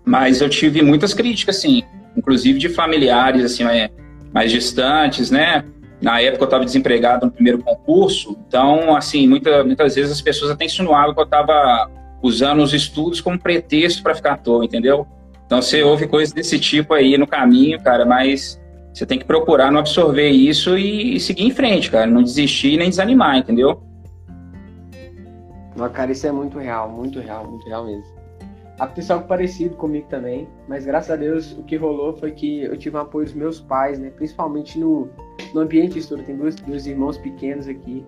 mas 0.04 0.42
eu 0.42 0.50
tive 0.50 0.82
muitas 0.82 1.14
críticas, 1.14 1.60
assim, 1.60 1.82
inclusive 2.18 2.60
de 2.60 2.68
familiares, 2.68 3.46
assim, 3.46 3.64
é, 3.64 3.90
mais 4.34 4.52
distantes, 4.52 5.30
né? 5.32 5.66
Na 6.02 6.20
época 6.20 6.44
eu 6.44 6.46
estava 6.46 6.66
desempregado 6.66 7.28
no 7.28 7.32
primeiro 7.32 7.60
concurso, 7.60 8.36
então, 8.48 8.96
assim, 8.96 9.28
muita, 9.28 9.64
muitas 9.64 9.96
vezes 9.96 10.12
as 10.12 10.22
pessoas 10.22 10.50
até 10.52 10.66
insinuavam 10.66 11.14
que 11.14 11.20
eu 11.20 11.26
estava 11.26 11.90
usando 12.24 12.62
os 12.62 12.74
estudos 12.74 13.22
como 13.22 13.40
pretexto 13.40 14.02
para 14.02 14.16
ficar 14.16 14.34
à 14.34 14.38
toa, 14.38 14.66
entendeu? 14.66 15.06
Então 15.46 15.62
você 15.62 15.84
ouve 15.84 16.08
coisas 16.08 16.34
desse 16.34 16.60
tipo 16.60 16.94
aí 16.94 17.18
no 17.18 17.28
caminho, 17.28 17.80
cara, 17.82 18.06
mas 18.06 18.60
você 18.94 19.06
tem 19.06 19.20
que 19.20 19.26
procurar 19.26 19.72
não 19.72 19.80
absorver 19.80 20.30
isso 20.30 20.78
e, 20.78 21.16
e 21.16 21.20
seguir 21.20 21.44
em 21.44 21.52
frente, 21.52 21.92
cara, 21.92 22.08
não 22.08 22.24
desistir 22.24 22.78
nem 22.78 22.90
desanimar, 22.90 23.38
entendeu? 23.38 23.82
Não, 25.76 25.90
cara, 25.90 26.12
isso 26.12 26.26
é 26.28 26.32
muito 26.32 26.58
real, 26.58 26.90
muito 26.90 27.20
real, 27.20 27.46
muito 27.48 27.66
real 27.68 27.86
mesmo. 27.86 28.21
Aconteceu 28.82 29.18
algo 29.18 29.28
parecido 29.28 29.76
comigo 29.76 30.08
também, 30.10 30.48
mas 30.68 30.88
graças 30.88 31.12
a 31.12 31.16
Deus 31.16 31.56
o 31.56 31.62
que 31.62 31.76
rolou 31.76 32.14
foi 32.14 32.32
que 32.32 32.64
eu 32.64 32.76
tive 32.76 32.98
o 32.98 33.00
apoio 33.00 33.26
dos 33.26 33.36
meus 33.36 33.62
pais, 33.62 34.00
né? 34.00 34.10
Principalmente 34.10 34.80
no, 34.80 35.08
no 35.54 35.62
ambiente 35.62 35.94
de 35.94 36.00
estudo. 36.00 36.24
Tem 36.24 36.36
dois, 36.36 36.56
dois 36.56 36.88
irmãos 36.88 37.16
pequenos 37.16 37.68
aqui. 37.68 38.04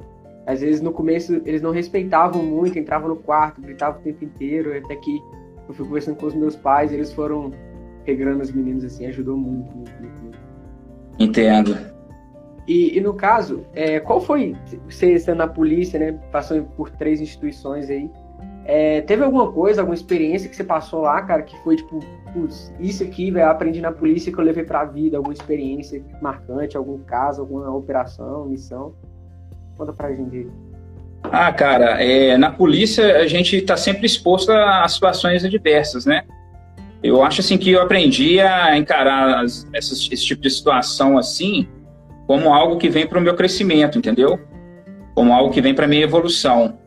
Às 0.48 0.62
vezes 0.62 0.82
no 0.82 0.92
começo 0.92 1.44
eles 1.46 1.62
não 1.62 1.70
respeitavam 1.70 2.42
muito, 2.42 2.80
entravam 2.80 3.08
no 3.08 3.18
quarto, 3.18 3.62
gritavam 3.62 4.02
o 4.02 4.04
tempo 4.04 4.26
inteiro, 4.26 4.76
até 4.76 4.96
que 4.96 5.22
eu 5.68 5.76
fui 5.76 5.86
conversando 5.86 6.18
com 6.18 6.26
os 6.26 6.34
meus 6.34 6.56
pais, 6.56 6.92
eles 6.92 7.14
foram 7.14 7.52
regrando 8.04 8.42
os 8.42 8.52
meninos 8.52 8.84
assim, 8.84 9.06
ajudou 9.06 9.38
muito, 9.38 9.76
muito, 9.76 9.94
muito. 10.02 10.22
muito. 10.24 10.40
Entendo. 11.20 11.78
E, 12.68 12.98
e, 12.98 13.00
no 13.00 13.14
caso, 13.14 13.64
é, 13.74 14.00
qual 14.00 14.20
foi, 14.20 14.56
você 14.90 15.20
sendo 15.20 15.38
na 15.38 15.48
polícia, 15.48 16.00
né, 16.00 16.14
passou 16.32 16.64
por 16.64 16.90
três 16.90 17.22
instituições 17.22 17.92
aí, 17.92 18.10
é, 18.66 19.02
teve 19.02 19.24
alguma 19.24 19.52
coisa, 19.52 19.82
alguma 19.82 19.96
experiência 19.96 20.50
que 20.50 20.56
você 20.56 20.64
passou 20.64 21.02
lá, 21.02 21.22
cara, 21.22 21.42
que 21.42 21.58
foi 21.64 21.76
tipo, 21.76 22.00
putz, 22.34 22.74
isso 22.80 23.04
aqui, 23.04 23.30
velho, 23.30 23.50
aprendi 23.50 23.82
na 23.82 23.92
polícia 23.92 24.32
que 24.32 24.40
eu 24.40 24.44
levei 24.44 24.64
pra 24.64 24.86
vida, 24.86 25.18
alguma 25.18 25.34
experiência 25.34 26.04
marcante, 26.22 26.78
algum 26.78 27.00
caso, 27.00 27.42
alguma 27.42 27.70
operação, 27.76 28.46
missão? 28.46 28.94
Conta 29.78 29.92
pra 29.92 30.14
gente 30.14 30.48
Ah, 31.24 31.52
cara, 31.52 32.02
é, 32.02 32.38
na 32.38 32.52
polícia 32.52 33.18
a 33.18 33.28
gente 33.28 33.58
está 33.58 33.76
sempre 33.76 34.06
exposto 34.06 34.52
a 34.52 34.88
situações 34.88 35.44
adversas, 35.44 36.06
né? 36.06 36.24
Eu 37.04 37.22
acho 37.22 37.42
assim 37.42 37.58
que 37.58 37.72
eu 37.72 37.82
aprendi 37.82 38.40
a 38.40 38.78
encarar 38.78 39.44
as, 39.44 39.68
essas, 39.74 40.08
esse 40.10 40.26
tipo 40.26 40.42
de 40.42 40.50
situação 40.50 41.18
assim 41.18 41.68
como 42.26 42.54
algo 42.54 42.78
que 42.78 42.88
vem 42.88 43.06
para 43.06 43.20
o 43.20 43.22
meu 43.22 43.36
crescimento, 43.36 43.98
entendeu? 43.98 44.40
Como 45.14 45.34
algo 45.34 45.54
que 45.54 45.60
vem 45.60 45.76
para 45.76 45.86
minha 45.86 46.04
evolução. 46.04 46.80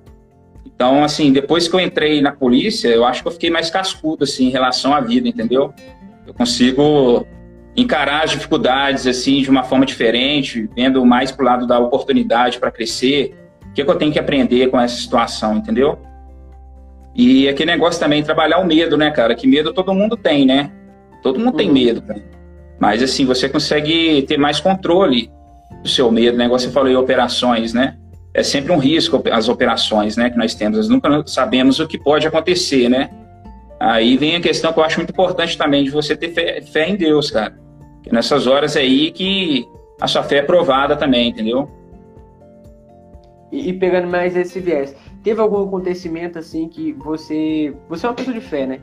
Então, 0.76 1.02
assim, 1.02 1.32
depois 1.32 1.66
que 1.66 1.74
eu 1.74 1.80
entrei 1.80 2.20
na 2.20 2.32
polícia, 2.32 2.88
eu 2.88 3.04
acho 3.06 3.22
que 3.22 3.28
eu 3.28 3.32
fiquei 3.32 3.48
mais 3.48 3.70
cascudo, 3.70 4.24
assim, 4.24 4.48
em 4.48 4.50
relação 4.50 4.94
à 4.94 5.00
vida, 5.00 5.26
entendeu? 5.26 5.72
Eu 6.26 6.34
consigo 6.34 7.26
encarar 7.74 8.24
as 8.24 8.30
dificuldades, 8.30 9.06
assim, 9.06 9.40
de 9.40 9.48
uma 9.48 9.64
forma 9.64 9.86
diferente, 9.86 10.68
vendo 10.76 11.04
mais 11.04 11.32
pro 11.32 11.46
lado 11.46 11.66
da 11.66 11.78
oportunidade 11.78 12.58
para 12.58 12.70
crescer. 12.70 13.34
O 13.70 13.72
que, 13.72 13.80
é 13.80 13.84
que 13.84 13.90
eu 13.90 13.94
tenho 13.96 14.12
que 14.12 14.18
aprender 14.18 14.66
com 14.68 14.78
essa 14.78 14.96
situação, 14.96 15.56
entendeu? 15.56 15.98
E 17.14 17.48
aquele 17.48 17.70
negócio 17.70 17.98
também, 17.98 18.22
trabalhar 18.22 18.58
o 18.58 18.66
medo, 18.66 18.98
né, 18.98 19.10
cara? 19.10 19.34
Que 19.34 19.46
medo 19.46 19.72
todo 19.72 19.94
mundo 19.94 20.14
tem, 20.14 20.44
né? 20.44 20.70
Todo 21.22 21.38
mundo 21.38 21.52
uhum. 21.52 21.56
tem 21.56 21.72
medo, 21.72 22.02
cara. 22.02 22.22
Mas, 22.78 23.02
assim, 23.02 23.24
você 23.24 23.48
consegue 23.48 24.22
ter 24.28 24.36
mais 24.36 24.60
controle 24.60 25.30
do 25.82 25.88
seu 25.88 26.10
medo. 26.10 26.34
O 26.34 26.38
negócio 26.38 26.68
você 26.68 26.74
falou 26.74 26.90
em 26.90 26.96
operações, 26.96 27.72
né? 27.72 27.96
É 28.36 28.42
sempre 28.42 28.70
um 28.70 28.76
risco 28.76 29.22
as 29.32 29.48
operações, 29.48 30.14
né, 30.14 30.28
que 30.28 30.36
nós 30.36 30.54
temos. 30.54 30.76
Nós 30.76 30.88
nunca 30.90 31.26
sabemos 31.26 31.80
o 31.80 31.88
que 31.88 31.98
pode 31.98 32.26
acontecer, 32.26 32.86
né? 32.90 33.08
Aí 33.80 34.18
vem 34.18 34.36
a 34.36 34.40
questão 34.40 34.74
que 34.74 34.78
eu 34.78 34.84
acho 34.84 34.98
muito 34.98 35.10
importante 35.10 35.56
também 35.56 35.84
de 35.84 35.90
você 35.90 36.14
ter 36.14 36.28
fé, 36.34 36.60
fé 36.60 36.86
em 36.86 36.96
Deus, 36.96 37.30
cara. 37.30 37.58
Que 38.02 38.12
nessas 38.12 38.46
horas 38.46 38.76
aí 38.76 39.10
que 39.10 39.66
a 39.98 40.06
sua 40.06 40.22
fé 40.22 40.36
é 40.36 40.42
provada 40.42 40.94
também, 40.96 41.30
entendeu? 41.30 41.70
E, 43.50 43.70
e, 43.70 43.72
pegando 43.72 44.06
mais 44.06 44.36
esse 44.36 44.60
viés, 44.60 44.94
teve 45.22 45.40
algum 45.40 45.62
acontecimento 45.64 46.38
assim 46.38 46.68
que 46.68 46.92
você, 46.92 47.74
você 47.88 48.04
é 48.04 48.08
uma 48.10 48.14
pessoa 48.14 48.34
de 48.38 48.42
fé, 48.42 48.66
né? 48.66 48.80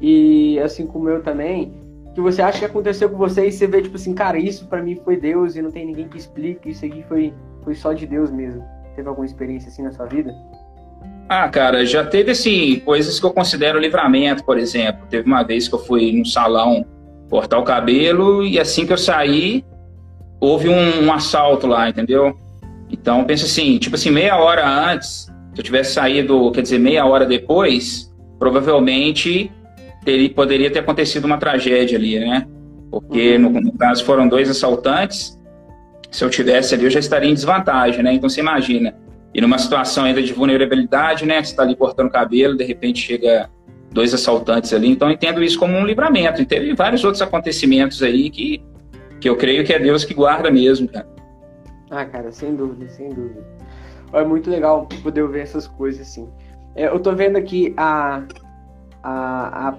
E 0.00 0.58
assim 0.58 0.88
como 0.88 1.08
eu 1.08 1.22
também, 1.22 1.72
que 2.16 2.20
você 2.20 2.42
acha 2.42 2.58
que 2.58 2.64
aconteceu 2.64 3.08
com 3.08 3.16
você 3.16 3.46
e 3.46 3.52
você 3.52 3.68
vê 3.68 3.80
tipo 3.80 3.94
assim, 3.94 4.12
cara, 4.12 4.38
isso 4.38 4.66
para 4.66 4.82
mim 4.82 4.96
foi 4.96 5.16
Deus 5.16 5.54
e 5.54 5.62
não 5.62 5.70
tem 5.70 5.86
ninguém 5.86 6.08
que 6.08 6.18
explique, 6.18 6.70
isso 6.70 6.84
aqui 6.84 7.04
foi 7.08 7.32
foi 7.62 7.74
só 7.74 7.92
de 7.92 8.06
Deus 8.06 8.30
mesmo? 8.30 8.64
Teve 8.94 9.08
alguma 9.08 9.26
experiência 9.26 9.68
assim 9.68 9.82
na 9.82 9.92
sua 9.92 10.06
vida? 10.06 10.34
Ah, 11.28 11.48
cara, 11.48 11.86
já 11.86 12.04
teve 12.04 12.32
assim, 12.32 12.80
coisas 12.84 13.18
que 13.18 13.24
eu 13.24 13.32
considero 13.32 13.78
livramento, 13.78 14.44
por 14.44 14.58
exemplo. 14.58 15.06
Teve 15.08 15.26
uma 15.26 15.42
vez 15.42 15.68
que 15.68 15.74
eu 15.74 15.78
fui 15.78 16.12
num 16.12 16.24
salão 16.24 16.84
cortar 17.30 17.58
o 17.58 17.64
cabelo 17.64 18.44
e 18.44 18.60
assim 18.60 18.86
que 18.86 18.92
eu 18.92 18.98
saí, 18.98 19.64
houve 20.38 20.68
um, 20.68 21.06
um 21.06 21.12
assalto 21.12 21.66
lá, 21.66 21.88
entendeu? 21.88 22.36
Então, 22.90 23.24
pensa 23.24 23.46
assim, 23.46 23.78
tipo 23.78 23.94
assim, 23.96 24.10
meia 24.10 24.36
hora 24.36 24.68
antes, 24.68 25.32
se 25.54 25.60
eu 25.60 25.64
tivesse 25.64 25.94
saído, 25.94 26.50
quer 26.52 26.60
dizer, 26.60 26.78
meia 26.78 27.06
hora 27.06 27.24
depois, 27.24 28.12
provavelmente 28.38 29.50
teria, 30.04 30.28
poderia 30.28 30.70
ter 30.70 30.80
acontecido 30.80 31.24
uma 31.24 31.38
tragédia 31.38 31.96
ali, 31.96 32.20
né? 32.20 32.46
Porque 32.90 33.38
no, 33.38 33.48
no 33.48 33.72
caso 33.72 34.04
foram 34.04 34.28
dois 34.28 34.50
assaltantes 34.50 35.40
se 36.12 36.22
eu 36.22 36.28
tivesse 36.28 36.74
ali, 36.74 36.84
eu 36.84 36.90
já 36.90 37.00
estaria 37.00 37.28
em 37.28 37.34
desvantagem, 37.34 38.02
né? 38.02 38.12
Então 38.12 38.28
você 38.28 38.40
imagina, 38.40 38.94
e 39.34 39.40
numa 39.40 39.56
situação 39.56 40.04
ainda 40.04 40.22
de 40.22 40.32
vulnerabilidade, 40.32 41.24
né? 41.24 41.42
Você 41.42 41.52
está 41.52 41.62
ali 41.62 41.74
cortando 41.74 42.10
cabelo, 42.10 42.54
de 42.54 42.64
repente 42.64 43.00
chega 43.00 43.48
dois 43.90 44.12
assaltantes 44.12 44.74
ali. 44.74 44.90
Então 44.90 45.10
entendo 45.10 45.42
isso 45.42 45.58
como 45.58 45.74
um 45.74 45.86
livramento. 45.86 46.42
E 46.42 46.44
teve 46.44 46.74
vários 46.74 47.02
outros 47.02 47.22
acontecimentos 47.22 48.02
aí 48.02 48.28
que, 48.28 48.62
que 49.20 49.28
eu 49.28 49.36
creio 49.36 49.64
que 49.64 49.72
é 49.72 49.78
Deus 49.78 50.04
que 50.04 50.12
guarda 50.12 50.50
mesmo, 50.50 50.86
cara. 50.86 51.08
Ah, 51.90 52.04
cara, 52.04 52.30
sem 52.30 52.54
dúvida, 52.54 52.88
sem 52.90 53.08
dúvida. 53.08 53.42
É 54.12 54.22
muito 54.22 54.50
legal 54.50 54.86
poder 55.02 55.26
ver 55.28 55.40
essas 55.40 55.66
coisas 55.66 56.02
assim. 56.02 56.28
É, 56.74 56.88
eu 56.88 57.00
tô 57.00 57.12
vendo 57.12 57.36
aqui 57.36 57.72
a, 57.74 58.22
a, 59.02 59.68
a, 59.68 59.76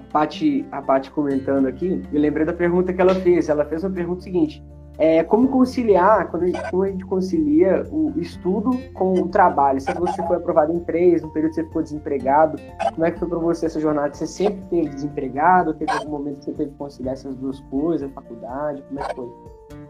a 0.72 0.82
Paty 0.82 1.10
comentando 1.12 1.66
aqui, 1.66 2.02
e 2.12 2.18
lembrei 2.18 2.44
da 2.44 2.52
pergunta 2.52 2.92
que 2.92 3.00
ela 3.00 3.14
fez. 3.14 3.48
Ela 3.48 3.64
fez 3.64 3.84
uma 3.84 3.92
pergunta 3.92 4.22
seguinte: 4.22 4.60
é, 4.96 5.24
como 5.24 5.48
conciliar, 5.48 6.28
quando 6.28 6.44
a, 6.44 6.46
gente, 6.46 6.70
como 6.70 6.82
a 6.84 6.88
gente 6.88 7.04
concilia 7.04 7.84
o 7.90 8.12
estudo 8.16 8.78
com 8.92 9.12
o 9.14 9.28
trabalho? 9.28 9.80
Se 9.80 9.92
você 9.92 10.22
foi 10.24 10.36
aprovado 10.36 10.72
em 10.72 10.78
três, 10.80 11.20
no 11.20 11.30
período 11.30 11.54
você 11.54 11.64
ficou 11.64 11.82
desempregado, 11.82 12.60
como 12.92 13.04
é 13.04 13.10
que 13.10 13.18
foi 13.18 13.28
para 13.28 13.38
você 13.38 13.66
essa 13.66 13.80
jornada? 13.80 14.14
Você 14.14 14.26
sempre 14.26 14.62
teve 14.70 14.88
desempregado? 14.90 15.74
Teve 15.74 15.90
algum 15.90 16.12
momento 16.12 16.38
que 16.38 16.44
você 16.44 16.52
teve 16.52 16.70
que 16.70 16.76
conciliar 16.76 17.14
essas 17.14 17.34
duas 17.34 17.58
coisas, 17.70 18.10
faculdade? 18.12 18.82
Como 18.88 19.00
é 19.00 19.02
que 19.02 19.14
foi? 19.16 19.28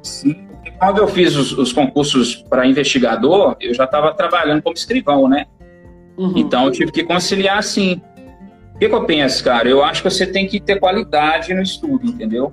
Sim. 0.02 0.48
Quando 0.78 0.98
eu 0.98 1.08
fiz 1.08 1.36
os, 1.36 1.52
os 1.52 1.72
concursos 1.72 2.36
para 2.36 2.66
investigador, 2.66 3.56
eu 3.60 3.74
já 3.74 3.84
estava 3.84 4.14
trabalhando 4.14 4.62
como 4.62 4.74
escrivão, 4.74 5.28
né? 5.28 5.46
Uhum. 6.16 6.32
Então 6.36 6.64
eu 6.64 6.70
tive 6.70 6.90
que 6.90 7.04
conciliar 7.04 7.58
assim. 7.58 8.00
O 8.74 8.78
que, 8.78 8.88
que 8.88 8.94
eu 8.94 9.04
penso, 9.04 9.44
cara? 9.44 9.68
Eu 9.68 9.84
acho 9.84 10.02
que 10.02 10.10
você 10.10 10.26
tem 10.26 10.46
que 10.46 10.58
ter 10.60 10.80
qualidade 10.80 11.52
no 11.52 11.62
estudo, 11.62 12.06
entendeu? 12.06 12.52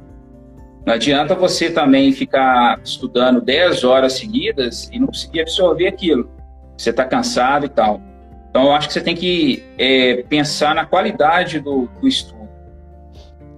Não 0.86 0.94
adianta 0.94 1.36
você 1.36 1.70
também 1.70 2.12
ficar 2.12 2.80
estudando 2.84 3.40
10 3.40 3.84
horas 3.84 4.14
seguidas 4.14 4.90
e 4.92 5.00
não 5.00 5.08
conseguir 5.08 5.42
absorver 5.42 5.88
aquilo. 5.88 6.30
Você 6.76 6.90
está 6.90 7.06
cansado 7.06 7.66
e 7.66 7.70
tal. 7.70 8.02
Então, 8.50 8.64
eu 8.64 8.72
acho 8.74 8.88
que 8.88 8.94
você 8.94 9.02
tem 9.02 9.16
que 9.16 9.64
é, 9.78 10.24
pensar 10.24 10.74
na 10.74 10.86
qualidade 10.86 11.60
do, 11.60 11.88
do 12.02 12.08
estudo. 12.08 12.50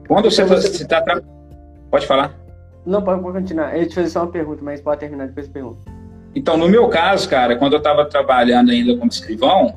Quando 0.08 0.30
você 0.30 0.44
está. 0.44 1.02
Tra... 1.02 1.22
Pode 1.90 2.06
falar? 2.06 2.36
Não, 2.86 3.02
pode 3.02 3.22
continuar. 3.22 3.78
Eu 3.78 3.88
te 3.88 3.96
fazer 3.96 4.10
só 4.10 4.24
uma 4.24 4.32
pergunta, 4.32 4.62
mas 4.62 4.82
pode 4.82 5.00
terminar 5.00 5.28
depois 5.28 5.48
da 5.48 5.54
pergunta. 5.54 5.80
Então, 6.36 6.58
no 6.58 6.68
meu 6.68 6.90
caso, 6.90 7.30
cara, 7.30 7.56
quando 7.56 7.74
eu 7.74 7.78
estava 7.78 8.06
trabalhando 8.06 8.72
ainda 8.72 8.98
como 8.98 9.10
escrivão, 9.10 9.76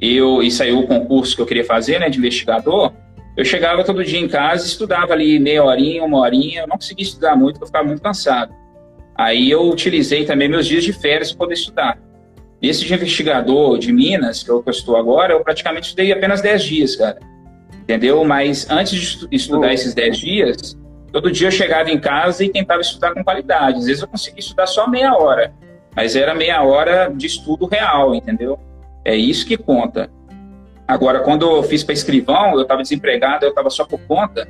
eu, 0.00 0.42
e 0.42 0.50
saiu 0.50 0.80
o 0.80 0.86
concurso 0.86 1.36
que 1.36 1.42
eu 1.42 1.46
queria 1.46 1.64
fazer, 1.64 1.98
né, 1.98 2.08
de 2.08 2.18
investigador, 2.18 2.92
eu 3.40 3.44
chegava 3.44 3.82
todo 3.82 4.04
dia 4.04 4.20
em 4.20 4.28
casa, 4.28 4.66
estudava 4.66 5.14
ali 5.14 5.38
meia 5.38 5.64
horinha, 5.64 6.04
uma 6.04 6.18
horinha, 6.18 6.60
eu 6.60 6.66
não 6.66 6.76
conseguia 6.76 7.06
estudar 7.06 7.34
muito, 7.34 7.58
eu 7.58 7.66
ficava 7.66 7.86
muito 7.86 8.02
cansado. 8.02 8.52
Aí 9.16 9.50
eu 9.50 9.62
utilizei 9.62 10.26
também 10.26 10.46
meus 10.46 10.66
dias 10.66 10.84
de 10.84 10.92
férias 10.92 11.30
para 11.30 11.38
poder 11.38 11.54
estudar. 11.54 11.98
Esse 12.60 12.84
de 12.84 12.92
investigador 12.92 13.78
de 13.78 13.90
Minas, 13.94 14.42
que 14.42 14.50
é 14.50 14.52
o 14.52 14.62
que 14.62 14.68
eu 14.68 14.72
estou 14.72 14.94
agora, 14.94 15.32
eu 15.32 15.40
praticamente 15.42 15.86
estudei 15.86 16.12
apenas 16.12 16.42
10 16.42 16.62
dias, 16.62 16.96
cara. 16.96 17.18
Entendeu? 17.80 18.22
Mas 18.26 18.70
antes 18.70 18.92
de 18.92 19.28
estudar 19.34 19.72
esses 19.72 19.94
10 19.94 20.18
dias, 20.18 20.78
todo 21.10 21.32
dia 21.32 21.48
eu 21.48 21.52
chegava 21.52 21.90
em 21.90 21.98
casa 21.98 22.44
e 22.44 22.50
tentava 22.50 22.82
estudar 22.82 23.14
com 23.14 23.24
qualidade. 23.24 23.78
Às 23.78 23.86
vezes 23.86 24.02
eu 24.02 24.08
conseguia 24.08 24.40
estudar 24.40 24.66
só 24.66 24.86
meia 24.86 25.14
hora, 25.14 25.54
mas 25.96 26.14
era 26.14 26.34
meia 26.34 26.62
hora 26.62 27.08
de 27.08 27.26
estudo 27.26 27.64
real, 27.64 28.14
entendeu? 28.14 28.58
É 29.02 29.16
isso 29.16 29.46
que 29.46 29.56
conta. 29.56 30.10
Agora, 30.90 31.20
quando 31.20 31.48
eu 31.48 31.62
fiz 31.62 31.84
para 31.84 31.92
escrivão, 31.92 32.54
eu 32.54 32.62
estava 32.62 32.82
desempregado, 32.82 33.44
eu 33.44 33.50
estava 33.50 33.70
só 33.70 33.84
por 33.84 34.00
conta, 34.08 34.48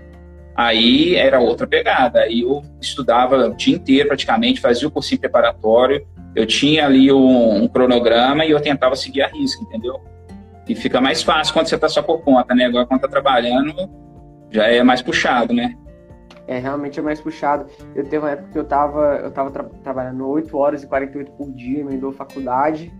aí 0.56 1.14
era 1.14 1.38
outra 1.38 1.66
pegada. 1.66 2.20
Aí 2.20 2.40
eu 2.40 2.62
estudava 2.80 3.49
o 3.49 3.54
dia 3.54 3.76
inteiro 3.76 4.09
praticamente, 4.09 4.59
fazia 4.59 4.88
o 4.88 4.90
cursinho 4.90 5.20
preparatório, 5.20 6.06
eu 6.35 6.47
tinha 6.47 6.87
ali 6.87 7.12
um, 7.12 7.64
um 7.64 7.68
cronograma 7.68 8.47
e 8.47 8.52
eu 8.52 8.61
tentava 8.61 8.97
seguir 8.97 9.20
a 9.20 9.28
risca, 9.28 9.62
entendeu? 9.64 10.00
E 10.66 10.75
fica 10.75 10.99
mais 10.99 11.23
fácil 11.23 11.52
quando 11.52 11.66
você 11.66 11.75
está 11.75 11.90
só 11.90 12.00
por 12.00 12.23
conta, 12.23 12.54
né? 12.54 12.64
Agora, 12.64 12.87
quando 12.87 13.00
está 13.00 13.09
trabalhando, 13.09 13.75
já 14.50 14.66
é 14.66 14.82
mais 14.82 15.02
puxado, 15.02 15.52
né? 15.52 15.76
É, 16.49 16.59
realmente 16.59 16.99
é 16.99 17.02
mais 17.02 17.20
puxado. 17.20 17.66
Eu 17.94 18.04
teve 18.04 18.18
uma 18.18 18.30
época 18.30 18.49
que 18.50 18.59
eu 18.59 18.62
estava 18.62 19.16
eu 19.16 19.30
tava 19.30 19.50
tra 19.50 19.64
trabalhando 19.85 20.26
8 20.26 20.56
horas 20.56 20.82
e 20.82 20.87
48 20.87 21.32
por 21.32 21.52
dia, 21.52 21.80
emendou 21.80 22.12
faculdade, 22.12 22.90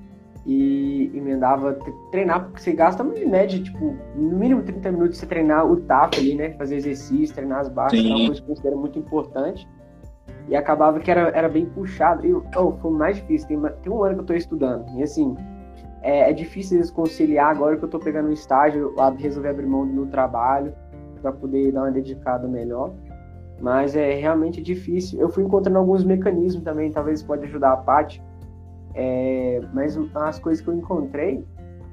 e 0.47 1.11
emendava 1.15 1.79
treinar, 2.11 2.45
porque 2.45 2.61
você 2.61 2.73
gasta 2.73 3.03
uma 3.03 3.15
média, 3.15 3.63
tipo, 3.63 3.95
no 4.17 4.39
mínimo 4.39 4.63
30 4.63 4.93
minutos 4.93 5.19
você 5.19 5.27
treinar 5.27 5.71
o 5.71 5.77
TAF 5.83 6.19
ali, 6.19 6.35
né? 6.35 6.51
Fazer 6.53 6.77
exercício, 6.77 7.35
treinar 7.35 7.61
as 7.61 7.69
barras, 7.69 7.93
que 7.93 8.11
é 8.11 8.15
uma 8.15 8.27
coisa 8.27 8.41
que 8.41 8.43
eu 8.43 8.49
considero 8.49 8.79
muito 8.79 8.99
importante. 8.99 9.69
E 10.49 10.57
acabava 10.57 10.99
que 10.99 11.11
era, 11.11 11.29
era 11.29 11.49
bem 11.49 11.67
puxado. 11.67 12.27
E 12.27 12.33
oh, 12.33 12.73
foi 12.81 12.91
mais 12.91 13.17
difícil. 13.17 13.49
Tem, 13.49 13.61
tem 13.83 13.93
um 13.93 14.03
ano 14.03 14.15
que 14.15 14.21
eu 14.21 14.27
tô 14.27 14.35
estudando. 14.35 14.87
E 14.99 15.03
assim, 15.03 15.37
é, 16.03 16.31
é 16.31 16.33
difícil 16.33 16.81
conciliar 16.93 17.51
agora 17.51 17.77
que 17.77 17.85
eu 17.85 17.89
tô 17.89 17.99
pegando 17.99 18.31
um 18.31 18.33
estágio, 18.33 18.95
lá 18.97 19.11
resolver 19.11 19.51
abrir 19.51 19.67
mão 19.67 19.87
do 19.87 20.07
trabalho 20.07 20.73
para 21.21 21.33
poder 21.33 21.71
dar 21.73 21.83
uma 21.83 21.91
dedicada 21.91 22.49
melhor. 22.49 22.93
Mas 23.61 23.95
é 23.95 24.15
realmente 24.15 24.63
difícil. 24.63 25.21
Eu 25.21 25.29
fui 25.29 25.45
encontrando 25.45 25.79
alguns 25.79 26.03
mecanismos 26.03 26.65
também, 26.65 26.91
talvez 26.91 27.23
pode 27.23 27.45
ajudar 27.45 27.73
a 27.73 27.77
parte 27.77 28.23
é, 28.95 29.61
mas 29.73 29.97
as 30.15 30.39
coisas 30.39 30.63
que 30.63 30.69
eu 30.69 30.75
encontrei 30.75 31.45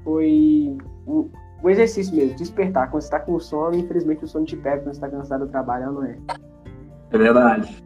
foi 0.04 0.76
o, 1.06 1.28
o, 1.62 1.70
exercício 1.70 2.14
mesmo, 2.14 2.34
despertar. 2.36 2.90
Quando 2.90 3.02
você 3.02 3.10
tá 3.10 3.20
com 3.20 3.38
sono, 3.38 3.76
infelizmente 3.76 4.24
o 4.24 4.28
sono 4.28 4.44
te 4.44 4.56
pega 4.56 4.82
quando 4.82 4.94
você 4.94 5.00
tá 5.00 5.08
cansado 5.08 5.46
do 5.46 5.50
trabalho, 5.50 5.92
não 5.92 6.04
é? 6.04 6.18
É 7.10 7.18
verdade. 7.18 7.84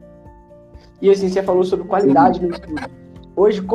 E 1.00 1.10
assim, 1.10 1.28
você 1.28 1.42
falou 1.42 1.64
sobre 1.64 1.86
qualidade 1.86 2.40
no 2.40 2.50
estudo. 2.50 3.02
Hoje, 3.34 3.66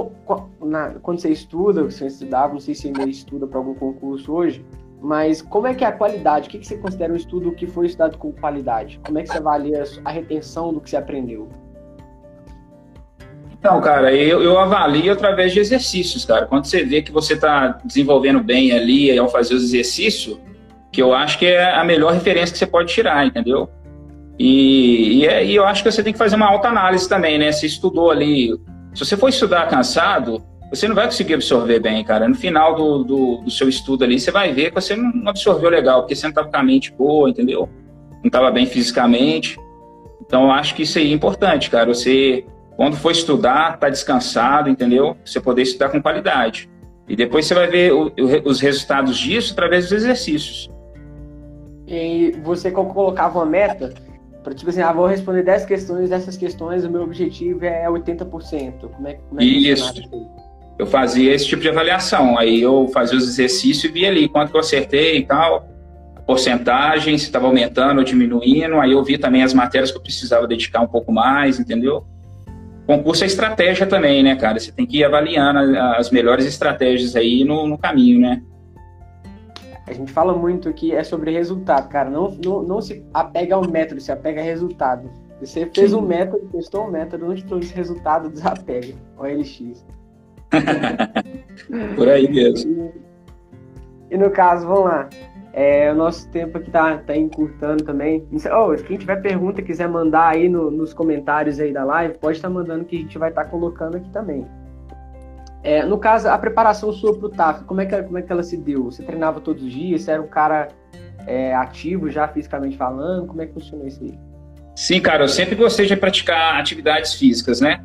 na, 0.62 0.92
quando 1.02 1.20
você 1.20 1.30
estuda, 1.30 1.84
você 1.84 2.08
estudava, 2.08 2.54
não 2.54 2.60
sei 2.60 2.76
se 2.76 2.88
ainda 2.88 3.04
estuda 3.04 3.48
para 3.48 3.58
algum 3.58 3.74
concurso 3.74 4.32
hoje, 4.32 4.64
mas 5.02 5.42
como 5.42 5.68
é 5.68 5.74
que 5.74 5.84
é 5.84 5.88
a 5.88 5.92
qualidade? 5.92 6.48
O 6.48 6.52
que, 6.52 6.60
que 6.60 6.68
você 6.68 6.78
considera 6.78 7.12
um 7.12 7.16
estudo 7.16 7.52
que 7.52 7.66
foi 7.66 7.88
estudado 7.88 8.18
com 8.18 8.32
qualidade? 8.32 9.00
Como 9.06 9.18
é 9.18 9.24
que 9.24 9.30
você 9.30 9.38
avalia 9.38 9.84
a 10.06 10.12
retenção 10.12 10.74
do 10.74 10.80
que 10.80 10.90
você 10.90 10.98
aprendeu? 10.98 11.48
Então, 13.68 13.82
cara, 13.82 14.14
eu, 14.14 14.42
eu 14.42 14.58
avalio 14.58 15.12
através 15.12 15.52
de 15.52 15.60
exercícios, 15.60 16.24
cara. 16.24 16.46
Quando 16.46 16.64
você 16.64 16.86
vê 16.86 17.02
que 17.02 17.12
você 17.12 17.34
está 17.34 17.78
desenvolvendo 17.84 18.42
bem 18.42 18.72
ali 18.72 19.20
ao 19.20 19.28
fazer 19.28 19.56
os 19.56 19.62
exercícios, 19.62 20.40
que 20.90 21.02
eu 21.02 21.14
acho 21.14 21.38
que 21.38 21.48
é 21.48 21.76
a 21.76 21.84
melhor 21.84 22.14
referência 22.14 22.54
que 22.54 22.60
você 22.60 22.66
pode 22.66 22.94
tirar, 22.94 23.28
entendeu? 23.28 23.70
E, 24.40 25.18
e, 25.18 25.26
é, 25.26 25.46
e 25.46 25.54
eu 25.54 25.66
acho 25.66 25.84
que 25.84 25.92
você 25.92 26.02
tem 26.02 26.14
que 26.14 26.18
fazer 26.18 26.38
uma 26.38 26.48
alta 26.48 26.70
análise 26.70 27.10
também, 27.10 27.38
né? 27.38 27.52
Você 27.52 27.66
estudou 27.66 28.10
ali. 28.10 28.58
Se 28.94 29.04
você 29.04 29.18
for 29.18 29.28
estudar 29.28 29.68
cansado, 29.68 30.42
você 30.70 30.88
não 30.88 30.96
vai 30.96 31.04
conseguir 31.04 31.34
absorver 31.34 31.82
bem, 31.82 32.02
cara. 32.06 32.26
No 32.26 32.36
final 32.36 32.74
do, 32.74 33.04
do, 33.04 33.38
do 33.40 33.52
seu 33.52 33.68
estudo 33.68 34.06
ali, 34.06 34.18
você 34.18 34.32
vai 34.32 34.54
ver 34.54 34.70
que 34.70 34.76
você 34.76 34.96
não 34.96 35.28
absorveu 35.28 35.70
legal, 35.70 36.04
porque 36.04 36.16
você 36.16 36.24
não 36.24 36.32
estava 36.32 36.48
com 36.48 36.56
a 36.56 36.64
mente 36.64 36.94
boa, 36.94 37.30
entendeu? 37.30 37.68
Não 38.24 38.28
estava 38.28 38.50
bem 38.50 38.66
fisicamente. 38.66 39.58
Então, 40.26 40.46
eu 40.46 40.52
acho 40.52 40.74
que 40.74 40.84
isso 40.84 40.98
aí 40.98 41.12
é 41.12 41.14
importante, 41.14 41.70
cara. 41.70 41.94
Você 41.94 42.46
quando 42.78 42.96
for 42.96 43.12
estudar, 43.12 43.80
tá 43.80 43.90
descansado, 43.90 44.70
entendeu? 44.70 45.18
Você 45.26 45.42
poder 45.42 45.64
estudar 45.64 45.90
com 45.90 46.00
qualidade. 46.00 46.70
E 47.10 47.16
depois 47.16 47.48
você 47.48 47.56
vai 47.56 47.68
ver 47.68 47.92
o, 47.92 48.10
o, 48.10 48.50
os 48.50 48.62
resultados 48.62 49.18
disso 49.18 49.54
através 49.54 49.86
dos 49.86 49.94
exercícios. 49.94 50.70
E 51.88 52.36
você 52.44 52.70
colocava 52.70 53.40
uma 53.40 53.46
meta 53.46 53.94
para 54.44 54.54
tipo 54.54 54.70
assim, 54.70 54.82
ah, 54.82 54.94
vou 54.94 55.08
responder 55.08 55.42
10 55.42 55.66
questões, 55.66 56.10
dessas 56.10 56.38
questões 56.38 56.86
o 56.86 56.90
meu 56.90 57.02
objetivo 57.02 57.66
é 57.66 57.88
80%. 57.88 58.90
Como 58.94 59.08
é, 59.08 59.16
como 59.16 59.42
é 59.42 59.44
que 59.44 59.72
Isso. 59.72 59.94
Eu 60.78 60.86
fazia 60.86 61.34
esse 61.34 61.48
tipo 61.48 61.64
de 61.64 61.70
avaliação. 61.70 62.38
Aí 62.38 62.62
eu 62.62 62.88
fazia 62.94 63.18
os 63.18 63.28
exercícios 63.28 63.86
e 63.86 63.88
via 63.88 64.10
ali 64.10 64.30
quanto 64.30 64.52
que 64.52 64.56
eu 64.56 64.62
acertei 64.62 65.18
e 65.18 65.26
tal, 65.26 65.68
a 66.16 66.22
porcentagem, 66.22 67.18
se 67.18 67.26
estava 67.26 67.48
aumentando 67.48 67.98
ou 67.98 68.04
diminuindo. 68.04 68.80
Aí 68.80 68.92
eu 68.92 69.04
via 69.04 69.18
também 69.18 69.42
as 69.42 69.54
matérias 69.54 69.90
que 69.90 69.98
eu 69.98 70.02
precisava 70.02 70.46
dedicar 70.46 70.82
um 70.82 70.88
pouco 70.88 71.12
mais, 71.12 71.60
entendeu? 71.60 72.06
Concurso 72.88 73.26
é 73.26 73.28
estratégia 73.28 73.86
também, 73.86 74.24
né, 74.24 74.38
cara? 74.38 74.58
Você 74.58 74.72
tem 74.72 74.86
que 74.86 75.00
ir 75.00 75.04
avaliando 75.04 75.78
as 75.98 76.10
melhores 76.10 76.46
estratégias 76.46 77.18
aí 77.18 77.44
no, 77.44 77.68
no 77.68 77.78
caminho, 77.78 78.22
né? 78.22 78.42
A 79.86 79.92
gente 79.92 80.10
fala 80.12 80.34
muito 80.34 80.72
que 80.74 80.96
é 80.96 81.04
sobre 81.04 81.32
resultado, 81.32 81.90
cara. 81.90 82.10
Não, 82.10 82.32
não, 82.44 82.64
não 82.64 82.82
se 82.82 83.06
apega 83.14 83.56
ao 83.56 83.70
método, 83.70 84.00
se 84.00 84.10
apega 84.10 84.40
a 84.40 84.44
resultado. 84.44 85.10
Você 85.42 85.70
fez 85.74 85.92
Sim. 85.92 85.98
um 85.98 86.02
método, 86.02 86.48
testou 86.48 86.88
um 86.88 86.92
método, 86.92 87.28
não 87.28 87.36
te 87.36 87.46
trouxe 87.46 87.74
resultado, 87.74 88.30
desapega. 88.30 88.96
OLX. 89.18 89.86
Por 91.96 92.08
aí 92.08 92.30
mesmo. 92.30 92.94
E, 94.10 94.16
e 94.16 94.18
no 94.18 94.30
caso, 94.32 94.66
vamos 94.66 94.86
lá. 94.86 95.10
É, 95.54 95.92
o 95.92 95.96
nosso 95.96 96.30
tempo 96.30 96.58
aqui 96.58 96.70
tá, 96.70 96.98
tá 96.98 97.16
encurtando 97.16 97.84
também. 97.84 98.28
Oh, 98.52 98.76
quem 98.84 98.98
tiver 98.98 99.22
pergunta, 99.22 99.62
quiser 99.62 99.88
mandar 99.88 100.30
aí 100.30 100.48
no, 100.48 100.70
nos 100.70 100.94
comentários 100.94 101.60
aí 101.60 101.74
da 101.74 101.84
live, 101.84 102.18
pode 102.20 102.38
estar 102.38 102.48
tá 102.48 102.54
mandando 102.54 102.86
que 102.86 102.96
a 102.96 103.00
gente 103.00 103.18
vai 103.18 103.30
estar 103.30 103.46
tá 103.46 103.50
colocando 103.50 103.98
aqui 103.98 104.10
também. 104.12 104.46
É, 105.64 105.84
no 105.84 105.98
caso, 105.98 106.30
a 106.30 106.38
preparação 106.38 106.94
sua 106.94 107.18
para 107.18 107.26
o 107.26 107.30
TAF, 107.30 107.64
como 107.64 107.82
é, 107.82 107.86
que, 107.86 108.04
como 108.04 108.18
é 108.18 108.22
que 108.22 108.32
ela 108.32 108.44
se 108.44 108.56
deu? 108.56 108.86
Você 108.86 109.04
treinava 109.04 109.42
todos 109.42 109.64
os 109.64 109.72
dias? 109.72 110.04
Você 110.04 110.12
era 110.12 110.22
um 110.22 110.28
cara 110.28 110.70
é, 111.26 111.54
ativo 111.56 112.10
já 112.10 112.28
fisicamente 112.28 112.78
falando? 112.78 113.28
Como 113.28 113.42
é 113.42 113.48
que 113.48 113.54
funcionou 113.54 113.88
isso 113.88 114.04
aí? 114.04 114.18
Sim, 114.76 115.02
cara, 115.02 115.24
eu 115.24 115.28
sempre 115.28 115.56
gostei 115.56 115.88
de 115.88 115.96
praticar 115.96 116.60
atividades 116.60 117.16
físicas, 117.16 117.60
né? 117.60 117.84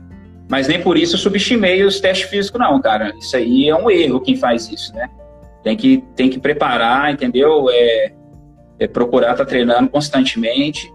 Mas 0.49 0.69
nem 0.69 0.83
por 0.83 0.99
isso 0.99 1.15
eu 1.15 1.19
subestimei 1.19 1.83
os 1.83 1.99
testes 1.99 2.29
físicos, 2.29 2.61
não, 2.61 2.81
cara. 2.81 3.15
Isso 3.17 3.35
aí 3.35 3.69
é 3.69 3.75
um 3.75 3.91
erro 3.91 4.21
quem 4.21 4.37
faz 4.37 4.71
isso, 4.71 4.95
né? 4.95 5.09
Tem 5.63 5.77
que, 5.77 6.05
tem 6.17 6.29
que 6.29 6.39
preparar, 6.39 7.13
entendeu? 7.13 7.69
É, 7.71 8.13
é 8.79 8.87
procurar 8.87 9.33
estar 9.33 9.45
tá 9.45 9.49
treinando 9.49 9.89
constantemente. 9.89 10.93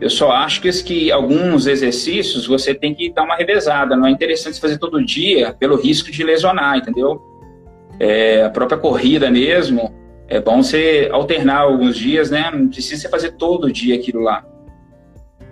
Eu 0.00 0.10
só 0.10 0.30
acho 0.30 0.60
que, 0.60 0.70
que 0.82 1.10
alguns 1.10 1.66
exercícios 1.66 2.46
você 2.46 2.74
tem 2.74 2.94
que 2.94 3.10
dar 3.12 3.24
uma 3.24 3.36
revezada. 3.36 3.96
Não 3.96 4.06
é 4.06 4.10
interessante 4.10 4.60
fazer 4.60 4.78
todo 4.78 5.04
dia 5.04 5.54
pelo 5.58 5.76
risco 5.76 6.10
de 6.10 6.22
lesionar, 6.22 6.76
entendeu? 6.76 7.20
É, 7.98 8.44
a 8.44 8.50
própria 8.50 8.78
corrida 8.78 9.30
mesmo, 9.30 9.92
é 10.28 10.40
bom 10.40 10.62
você 10.62 11.08
alternar 11.10 11.60
alguns 11.60 11.96
dias, 11.96 12.30
né? 12.30 12.50
Não 12.52 12.68
precisa 12.68 13.02
você 13.02 13.08
fazer 13.08 13.32
todo 13.32 13.72
dia 13.72 13.94
aquilo 13.94 14.20
lá. 14.20 14.44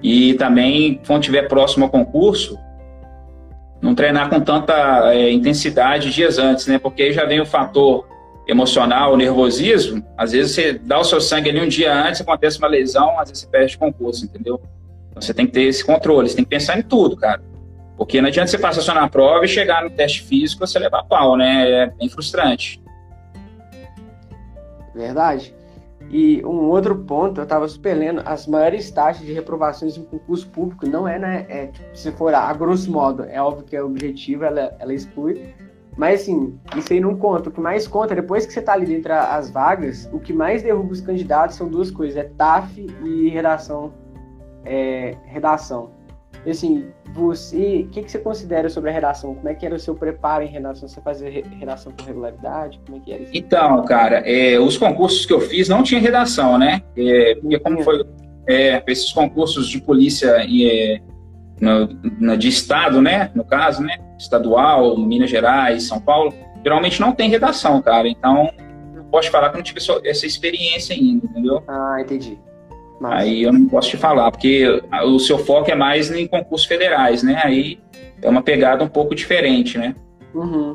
E 0.02 0.34
também, 0.34 1.00
quando 1.06 1.22
estiver 1.22 1.48
próximo 1.48 1.86
ao 1.86 1.90
concurso, 1.90 2.58
não 3.80 3.94
treinar 3.94 4.28
com 4.28 4.40
tanta 4.40 5.14
é, 5.14 5.30
intensidade 5.30 6.10
dias 6.12 6.38
antes, 6.38 6.66
né? 6.66 6.78
Porque 6.78 7.04
aí 7.04 7.12
já 7.12 7.24
vem 7.24 7.40
o 7.40 7.46
fator 7.46 8.06
emocional, 8.46 9.16
nervosismo, 9.16 10.04
às 10.16 10.32
vezes 10.32 10.52
você 10.54 10.72
dá 10.74 10.98
o 10.98 11.04
seu 11.04 11.20
sangue 11.20 11.50
ali 11.50 11.60
um 11.60 11.68
dia 11.68 11.94
antes, 11.94 12.20
acontece 12.20 12.58
uma 12.58 12.68
lesão, 12.68 13.18
às 13.18 13.28
vezes 13.30 13.44
você 13.44 13.50
perde 13.50 13.78
concurso, 13.78 14.24
entendeu? 14.24 14.60
Então 15.10 15.22
você 15.22 15.32
tem 15.32 15.46
que 15.46 15.52
ter 15.52 15.62
esse 15.62 15.84
controle, 15.84 16.28
você 16.28 16.36
tem 16.36 16.44
que 16.44 16.50
pensar 16.50 16.78
em 16.78 16.82
tudo, 16.82 17.16
cara. 17.16 17.40
Porque 17.96 18.20
não 18.20 18.28
adianta 18.28 18.50
você 18.50 18.58
passar 18.58 18.82
só 18.82 18.92
na 18.92 19.08
prova 19.08 19.44
e 19.44 19.48
chegar 19.48 19.84
no 19.84 19.90
teste 19.90 20.22
físico 20.22 20.66
você 20.66 20.78
levar 20.78 21.04
pau, 21.04 21.36
né? 21.36 21.70
É 21.70 21.86
bem 21.86 22.08
frustrante. 22.08 22.82
Verdade. 24.94 25.54
E 26.10 26.44
um 26.44 26.68
outro 26.68 26.96
ponto, 26.96 27.40
eu 27.40 27.44
estava 27.44 27.66
super 27.66 27.94
lendo, 27.94 28.22
as 28.24 28.46
maiores 28.46 28.90
taxas 28.90 29.24
de 29.24 29.32
reprovações 29.32 29.96
em 29.96 30.04
concurso 30.04 30.46
público 30.48 30.86
não 30.86 31.08
é, 31.08 31.18
né? 31.18 31.46
É, 31.48 31.66
tipo, 31.68 31.88
se 31.96 32.12
for 32.12 32.34
a, 32.34 32.40
a 32.40 32.52
grosso 32.52 32.90
modo, 32.90 33.24
é 33.24 33.40
óbvio 33.40 33.64
que 33.64 33.74
é 33.74 33.82
objetivo, 33.82 34.44
ela, 34.44 34.76
ela 34.78 34.92
exclui, 34.92 35.54
mas 35.96 36.22
assim, 36.22 36.58
isso 36.76 36.92
aí 36.92 37.00
não 37.00 37.16
conta. 37.16 37.48
O 37.48 37.52
que 37.52 37.60
mais 37.60 37.86
conta, 37.86 38.14
depois 38.14 38.46
que 38.46 38.52
você 38.52 38.60
tá 38.60 38.72
ali 38.72 38.86
dentro 38.86 39.08
das 39.08 39.50
vagas, 39.50 40.08
o 40.12 40.18
que 40.18 40.32
mais 40.32 40.62
derruba 40.62 40.92
os 40.92 41.00
candidatos 41.00 41.56
são 41.56 41.68
duas 41.68 41.90
coisas, 41.90 42.16
é 42.16 42.24
TAF 42.24 42.86
e 43.04 43.28
redação. 43.28 43.92
É, 44.64 45.16
redação. 45.26 45.90
E, 46.44 46.50
assim, 46.50 46.86
você, 47.14 47.86
o 47.86 47.90
que, 47.90 48.02
que 48.02 48.10
você 48.10 48.18
considera 48.18 48.68
sobre 48.68 48.90
a 48.90 48.92
redação? 48.92 49.34
Como 49.34 49.48
é 49.48 49.54
que 49.54 49.64
era 49.64 49.74
o 49.74 49.78
seu 49.78 49.94
preparo 49.94 50.42
em 50.44 50.48
redação? 50.48 50.88
Você 50.88 51.00
fazia 51.00 51.30
redação 51.30 51.92
com 51.92 52.04
regularidade? 52.04 52.80
Como 52.84 52.98
é 52.98 53.00
que 53.00 53.12
era 53.12 53.22
isso? 53.22 53.32
Então, 53.34 53.84
cara, 53.84 54.18
é, 54.26 54.58
os 54.58 54.76
concursos 54.76 55.24
que 55.24 55.32
eu 55.32 55.40
fiz 55.40 55.68
não 55.68 55.82
tinha 55.82 56.00
redação, 56.00 56.58
né? 56.58 56.82
É, 56.96 57.36
porque 57.36 57.58
como 57.60 57.82
foi 57.82 58.04
é, 58.46 58.82
esses 58.86 59.10
concursos 59.12 59.68
de 59.68 59.80
polícia 59.80 60.36
é, 60.40 61.00
no, 61.60 61.86
no, 62.20 62.36
de 62.36 62.48
estado, 62.48 63.00
né? 63.00 63.30
No 63.34 63.44
caso, 63.44 63.82
né? 63.82 63.96
Estadual, 64.24 64.96
Minas 64.98 65.30
Gerais, 65.30 65.84
São 65.84 66.00
Paulo, 66.00 66.34
geralmente 66.62 67.00
não 67.00 67.12
tem 67.12 67.30
redação, 67.30 67.80
cara. 67.80 68.08
Então, 68.08 68.50
não 68.94 69.04
posso 69.04 69.30
falar 69.30 69.50
que 69.50 69.56
não 69.56 69.62
tive 69.62 69.80
essa 70.04 70.26
experiência 70.26 70.94
ainda, 70.94 71.26
entendeu? 71.26 71.62
Ah, 71.68 71.98
entendi. 72.00 72.38
Mas... 73.00 73.22
Aí 73.22 73.42
eu 73.42 73.52
não 73.52 73.66
posso 73.66 73.90
te 73.90 73.96
falar, 73.96 74.30
porque 74.30 74.66
o 75.04 75.18
seu 75.18 75.38
foco 75.38 75.70
é 75.70 75.74
mais 75.74 76.10
em 76.10 76.26
concursos 76.26 76.66
federais, 76.66 77.22
né? 77.22 77.40
Aí 77.44 77.78
é 78.22 78.28
uma 78.28 78.42
pegada 78.42 78.82
um 78.82 78.88
pouco 78.88 79.14
diferente, 79.14 79.76
né? 79.76 79.94
Uhum. 80.34 80.74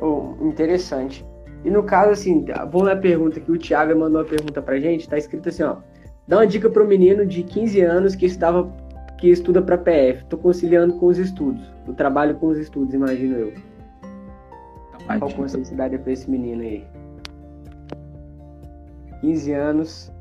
Oh, 0.00 0.34
interessante. 0.44 1.24
E 1.64 1.70
no 1.70 1.84
caso, 1.84 2.10
assim, 2.10 2.44
vamos 2.72 2.88
na 2.88 2.96
pergunta 2.96 3.38
que 3.38 3.52
o 3.52 3.56
Thiago 3.56 3.96
mandou 3.96 4.20
uma 4.20 4.28
pergunta 4.28 4.60
pra 4.60 4.80
gente, 4.80 5.08
tá 5.08 5.16
escrito 5.16 5.48
assim, 5.48 5.62
ó. 5.62 5.76
Dá 6.26 6.38
uma 6.38 6.46
dica 6.46 6.68
para 6.70 6.82
o 6.82 6.86
menino 6.86 7.24
de 7.26 7.42
15 7.42 7.80
anos 7.82 8.14
que 8.14 8.26
estava 8.26 8.64
que 9.22 9.30
estuda 9.30 9.62
para 9.62 9.78
PF. 9.78 10.24
Estou 10.24 10.36
conciliando 10.36 10.94
com 10.94 11.06
os 11.06 11.16
estudos. 11.16 11.62
O 11.86 11.92
trabalho 11.92 12.34
com 12.34 12.48
os 12.48 12.58
estudos, 12.58 12.92
imagino 12.92 13.36
eu. 13.36 13.54
Qual 15.20 15.30
a 15.30 15.42
necessidade 15.42 15.94
é 15.94 15.98
para 15.98 16.12
esse 16.12 16.28
menino 16.28 16.60
aí? 16.60 16.84
15 19.20 19.52
anos. 19.52 20.12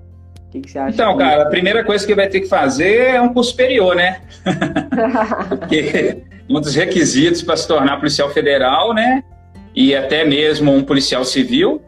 O 0.45 0.51
que, 0.51 0.61
que, 0.61 0.69
você 0.69 0.77
acha? 0.77 0.93
Então, 0.93 1.17
cara, 1.17 1.41
a 1.41 1.45
primeira 1.47 1.83
coisa 1.83 2.05
que 2.05 2.13
vai 2.13 2.27
ter 2.27 2.41
que 2.41 2.47
fazer 2.47 3.15
é 3.15 3.21
um 3.21 3.33
curso 3.33 3.49
superior, 3.49 3.95
né? 3.95 4.21
Porque 5.49 6.21
um 6.47 6.61
dos 6.61 6.75
requisitos 6.75 7.41
para 7.41 7.57
se 7.57 7.67
tornar 7.67 7.97
policial 7.97 8.29
federal, 8.29 8.93
né? 8.93 9.23
E 9.73 9.95
até 9.95 10.23
mesmo 10.23 10.71
um 10.71 10.83
policial 10.83 11.25
civil, 11.25 11.81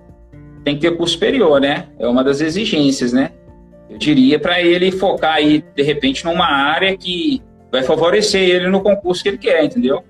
tem 0.64 0.74
que 0.76 0.90
ter 0.90 0.98
curso 0.98 1.14
superior, 1.14 1.62
né? 1.62 1.90
É 2.00 2.08
uma 2.08 2.24
das 2.24 2.42
exigências, 2.42 3.14
né? 3.14 3.30
Eu 3.90 3.98
diria 3.98 4.40
para 4.40 4.62
ele 4.62 4.92
focar 4.92 5.36
aí, 5.36 5.64
de 5.76 5.84
repente, 5.84 6.26
numa 6.26 6.48
área 6.48 6.96
que 6.98 7.42
vai 7.72 7.84
favorecer 7.84 8.42
ele 8.42 8.68
no 8.68 8.82
concurso 8.82 9.24
que 9.24 9.30
ele 9.30 9.38
quer, 9.38 9.64
entendeu? 9.64 10.04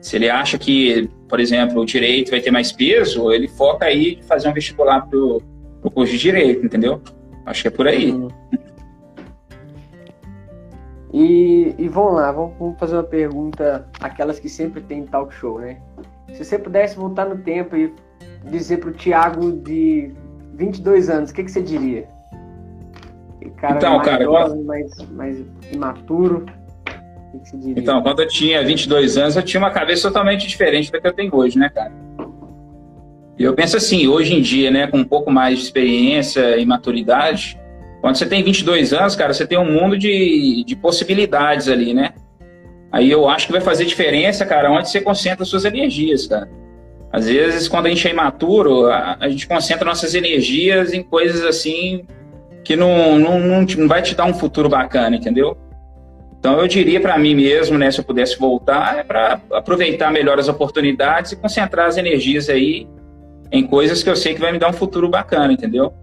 Se 0.00 0.16
ele 0.16 0.28
acha 0.28 0.58
que, 0.58 1.08
por 1.28 1.40
exemplo, 1.40 1.80
o 1.80 1.86
direito 1.86 2.30
vai 2.30 2.40
ter 2.40 2.50
mais 2.50 2.70
peso, 2.72 3.32
ele 3.32 3.48
foca 3.48 3.86
aí 3.86 4.16
de 4.16 4.24
fazer 4.24 4.48
um 4.48 4.52
vestibular 4.52 5.02
pro, 5.02 5.42
pro 5.80 5.90
curso 5.90 6.12
de 6.12 6.18
direito, 6.18 6.64
entendeu? 6.64 7.00
Acho 7.44 7.62
que 7.62 7.68
é 7.68 7.70
por 7.70 7.88
aí. 7.88 8.12
Uhum. 8.12 8.28
E, 11.12 11.74
e 11.78 11.88
vamos 11.88 12.14
lá, 12.14 12.30
vamos, 12.30 12.78
fazer 12.78 12.96
uma 12.96 13.02
pergunta, 13.02 13.88
aquelas 14.00 14.38
que 14.38 14.48
sempre 14.48 14.82
tem 14.82 15.04
talk 15.04 15.32
show, 15.34 15.58
né? 15.58 15.80
Se 16.34 16.44
você 16.44 16.58
pudesse 16.58 16.96
voltar 16.96 17.24
no 17.24 17.38
tempo 17.38 17.74
e 17.74 17.92
dizer 18.44 18.78
pro 18.78 18.92
Thiago 18.92 19.52
de 19.52 20.12
22 20.54 21.08
anos, 21.08 21.30
o 21.30 21.34
que, 21.34 21.44
que 21.44 21.50
você 21.50 21.62
diria? 21.62 22.06
Cara 23.56 23.76
então, 23.76 23.96
mais 23.96 24.08
cara, 24.08 24.24
jovem, 24.24 24.64
mais, 24.64 25.10
mais 25.10 25.44
imaturo. 25.72 26.46
Então, 27.76 28.02
quando 28.02 28.20
eu 28.20 28.28
tinha 28.28 28.64
22 28.64 29.16
anos, 29.16 29.36
eu 29.36 29.42
tinha 29.42 29.60
uma 29.60 29.70
cabeça 29.70 30.08
totalmente 30.08 30.46
diferente 30.46 30.90
da 30.90 31.00
que 31.00 31.06
eu 31.06 31.12
tenho 31.12 31.34
hoje, 31.34 31.58
né, 31.58 31.68
cara? 31.68 31.92
E 33.38 33.44
eu 33.44 33.54
penso 33.54 33.76
assim, 33.76 34.08
hoje 34.08 34.34
em 34.34 34.40
dia, 34.40 34.70
né, 34.70 34.86
com 34.88 34.98
um 34.98 35.04
pouco 35.04 35.30
mais 35.30 35.58
de 35.58 35.64
experiência 35.64 36.56
e 36.56 36.66
maturidade, 36.66 37.58
quando 38.00 38.16
você 38.16 38.26
tem 38.26 38.42
22 38.42 38.92
anos, 38.92 39.14
cara, 39.14 39.32
você 39.32 39.46
tem 39.46 39.58
um 39.58 39.70
mundo 39.70 39.96
de, 39.96 40.64
de 40.64 40.74
possibilidades 40.74 41.68
ali, 41.68 41.94
né? 41.94 42.14
Aí 42.90 43.10
eu 43.10 43.28
acho 43.28 43.46
que 43.46 43.52
vai 43.52 43.60
fazer 43.60 43.84
diferença, 43.84 44.46
cara, 44.46 44.70
onde 44.70 44.88
você 44.88 45.00
concentra 45.00 45.44
suas 45.44 45.64
energias, 45.64 46.26
cara. 46.26 46.48
Às 47.12 47.26
vezes, 47.26 47.68
quando 47.68 47.86
a 47.86 47.88
gente 47.88 48.06
é 48.06 48.10
imaturo, 48.10 48.86
a, 48.86 49.16
a 49.20 49.28
gente 49.28 49.46
concentra 49.46 49.84
nossas 49.84 50.14
energias 50.14 50.92
em 50.92 51.02
coisas 51.02 51.44
assim 51.44 52.06
que 52.68 52.76
não, 52.76 53.18
não, 53.18 53.40
não, 53.40 53.62
não 53.62 53.88
vai 53.88 54.02
te 54.02 54.14
dar 54.14 54.26
um 54.26 54.34
futuro 54.34 54.68
bacana, 54.68 55.16
entendeu? 55.16 55.56
Então 56.38 56.60
eu 56.60 56.68
diria 56.68 57.00
para 57.00 57.18
mim 57.18 57.34
mesmo, 57.34 57.78
né, 57.78 57.90
se 57.90 57.98
eu 57.98 58.04
pudesse 58.04 58.38
voltar, 58.38 58.98
é 58.98 59.02
para 59.02 59.40
aproveitar 59.52 60.12
melhor 60.12 60.38
as 60.38 60.48
oportunidades 60.48 61.32
e 61.32 61.36
concentrar 61.36 61.86
as 61.86 61.96
energias 61.96 62.50
aí 62.50 62.86
em 63.50 63.66
coisas 63.66 64.02
que 64.02 64.10
eu 64.10 64.14
sei 64.14 64.34
que 64.34 64.40
vai 64.40 64.52
me 64.52 64.58
dar 64.58 64.68
um 64.68 64.74
futuro 64.74 65.08
bacana, 65.08 65.50
entendeu? 65.50 65.94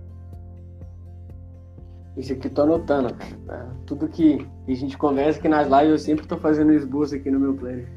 Isso 2.17 2.33
aqui 2.33 2.47
eu 2.47 2.51
tô 2.51 2.63
anotando, 2.63 3.13
cara. 3.13 3.67
Tudo 3.85 4.07
que 4.07 4.43
a 4.67 4.73
gente 4.73 4.97
conversa 4.97 5.37
aqui 5.37 5.47
nas 5.47 5.67
lives, 5.67 5.91
eu 5.91 5.99
sempre 5.99 6.25
tô 6.25 6.35
fazendo 6.35 6.73
esboço 6.73 7.13
aqui 7.13 7.29
no 7.29 7.39
meu 7.39 7.53
planner. 7.53 7.87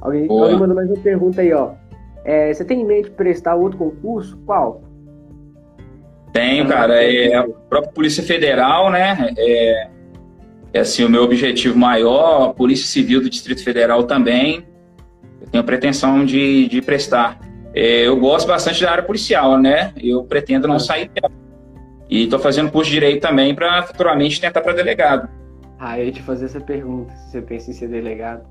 Alguém, 0.00 0.26
alguém 0.30 0.58
mandou 0.58 0.74
mais 0.74 0.88
uma 0.88 1.02
pergunta 1.02 1.42
aí, 1.42 1.52
ó. 1.52 1.72
É, 2.24 2.54
você 2.54 2.64
tem 2.64 2.80
em 2.80 2.86
mente 2.86 3.10
prestar 3.10 3.54
outro 3.54 3.76
concurso? 3.76 4.38
Qual? 4.46 4.87
Tenho, 6.32 6.66
cara. 6.66 7.02
É 7.02 7.34
a 7.34 7.44
própria 7.44 7.92
Polícia 7.92 8.22
Federal, 8.22 8.90
né? 8.90 9.32
É, 9.36 9.88
é 10.72 10.80
assim, 10.80 11.04
o 11.04 11.08
meu 11.08 11.22
objetivo 11.22 11.78
maior, 11.78 12.50
a 12.50 12.54
Polícia 12.54 12.86
Civil 12.86 13.20
do 13.20 13.30
Distrito 13.30 13.62
Federal 13.64 14.04
também. 14.04 14.66
Eu 15.40 15.48
tenho 15.48 15.64
pretensão 15.64 16.24
de, 16.24 16.68
de 16.68 16.82
prestar. 16.82 17.38
É, 17.74 18.06
eu 18.06 18.16
gosto 18.18 18.46
bastante 18.46 18.82
da 18.82 18.90
área 18.90 19.04
policial, 19.04 19.58
né? 19.58 19.92
Eu 19.96 20.24
pretendo 20.24 20.66
não 20.66 20.78
sair 20.78 21.08
dela. 21.08 21.32
E 22.10 22.24
estou 22.24 22.38
fazendo 22.38 22.70
curso 22.70 22.90
de 22.90 22.96
Direito 22.96 23.20
também 23.20 23.54
para 23.54 23.82
futuramente 23.82 24.40
tentar 24.40 24.60
para 24.62 24.72
delegado. 24.72 25.28
Ah, 25.78 25.98
eu 25.98 26.06
ia 26.06 26.12
te 26.12 26.22
fazer 26.22 26.46
essa 26.46 26.60
pergunta, 26.60 27.14
se 27.14 27.30
você 27.30 27.42
pensa 27.42 27.70
em 27.70 27.74
ser 27.74 27.88
delegado. 27.88 28.44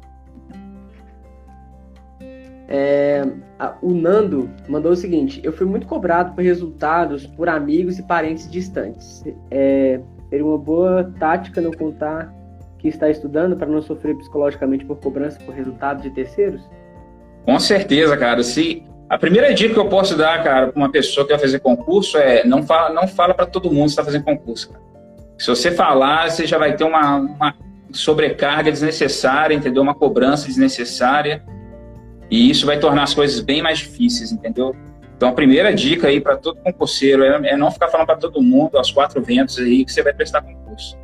É, 2.67 3.25
o 3.81 3.93
Nando 3.93 4.49
mandou 4.67 4.91
o 4.91 4.95
seguinte: 4.95 5.39
Eu 5.43 5.53
fui 5.53 5.65
muito 5.65 5.87
cobrado 5.87 6.35
por 6.35 6.43
resultados 6.43 7.25
por 7.25 7.47
amigos 7.47 7.97
e 7.97 8.03
parentes 8.03 8.49
distantes. 8.49 9.23
É, 9.49 10.01
seria 10.29 10.45
uma 10.45 10.57
boa 10.57 11.11
tática 11.17 11.61
não 11.61 11.71
contar 11.71 12.33
que 12.77 12.89
está 12.89 13.09
estudando 13.09 13.55
para 13.55 13.67
não 13.67 13.81
sofrer 13.81 14.15
psicologicamente 14.17 14.85
por 14.85 14.97
cobrança 14.97 15.39
por 15.45 15.55
resultados 15.55 16.03
de 16.03 16.09
terceiros? 16.09 16.61
Com 17.45 17.57
certeza, 17.59 18.17
cara. 18.17 18.43
Se 18.43 18.83
a 19.09 19.17
primeira 19.17 19.53
dica 19.53 19.73
que 19.73 19.79
eu 19.79 19.87
posso 19.87 20.17
dar, 20.17 20.43
cara, 20.43 20.67
para 20.67 20.77
uma 20.77 20.91
pessoa 20.91 21.25
que 21.25 21.31
vai 21.31 21.39
fazer 21.39 21.59
concurso 21.59 22.17
é 22.17 22.43
não 22.43 22.61
fala, 22.63 22.93
não 22.93 23.07
fala 23.07 23.33
para 23.33 23.45
todo 23.45 23.71
mundo 23.71 23.85
que 23.85 23.91
está 23.91 24.03
fazendo 24.03 24.25
concurso. 24.25 24.71
Cara. 24.71 24.83
Se 25.37 25.47
você 25.47 25.71
falar, 25.71 26.29
você 26.29 26.45
já 26.45 26.57
vai 26.57 26.75
ter 26.75 26.83
uma, 26.83 27.15
uma 27.15 27.55
sobrecarga 27.93 28.69
desnecessária, 28.69 29.55
entendeu? 29.55 29.81
Uma 29.81 29.95
cobrança 29.95 30.47
desnecessária 30.47 31.41
e 32.29 32.49
isso 32.49 32.65
vai 32.65 32.79
tornar 32.79 33.03
as 33.03 33.13
coisas 33.13 33.39
bem 33.39 33.61
mais 33.61 33.79
difíceis, 33.79 34.31
entendeu? 34.31 34.75
Então, 35.15 35.29
a 35.29 35.31
primeira 35.31 35.73
dica 35.73 36.07
aí 36.07 36.21
para 36.21 36.37
todo 36.37 36.57
concurseiro 36.57 37.23
é, 37.23 37.49
é, 37.49 37.57
não 37.57 37.71
ficar 37.71 37.87
falando 37.87 38.05
para 38.05 38.17
todo 38.17 38.41
mundo, 38.41 38.77
aos 38.77 38.91
quatro 38.91 39.21
ventos 39.21 39.57
aí, 39.57 39.83
que 39.83 39.91
você 39.91 40.03
vai 40.03 40.13
prestar 40.13 40.41
concurso. 40.41 40.97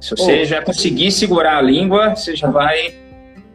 Se 0.00 0.10
você 0.10 0.42
oh. 0.42 0.44
já 0.44 0.62
conseguir 0.62 1.10
segurar 1.10 1.56
a 1.56 1.62
língua, 1.62 2.14
você 2.14 2.36
já 2.36 2.48
vai 2.48 2.94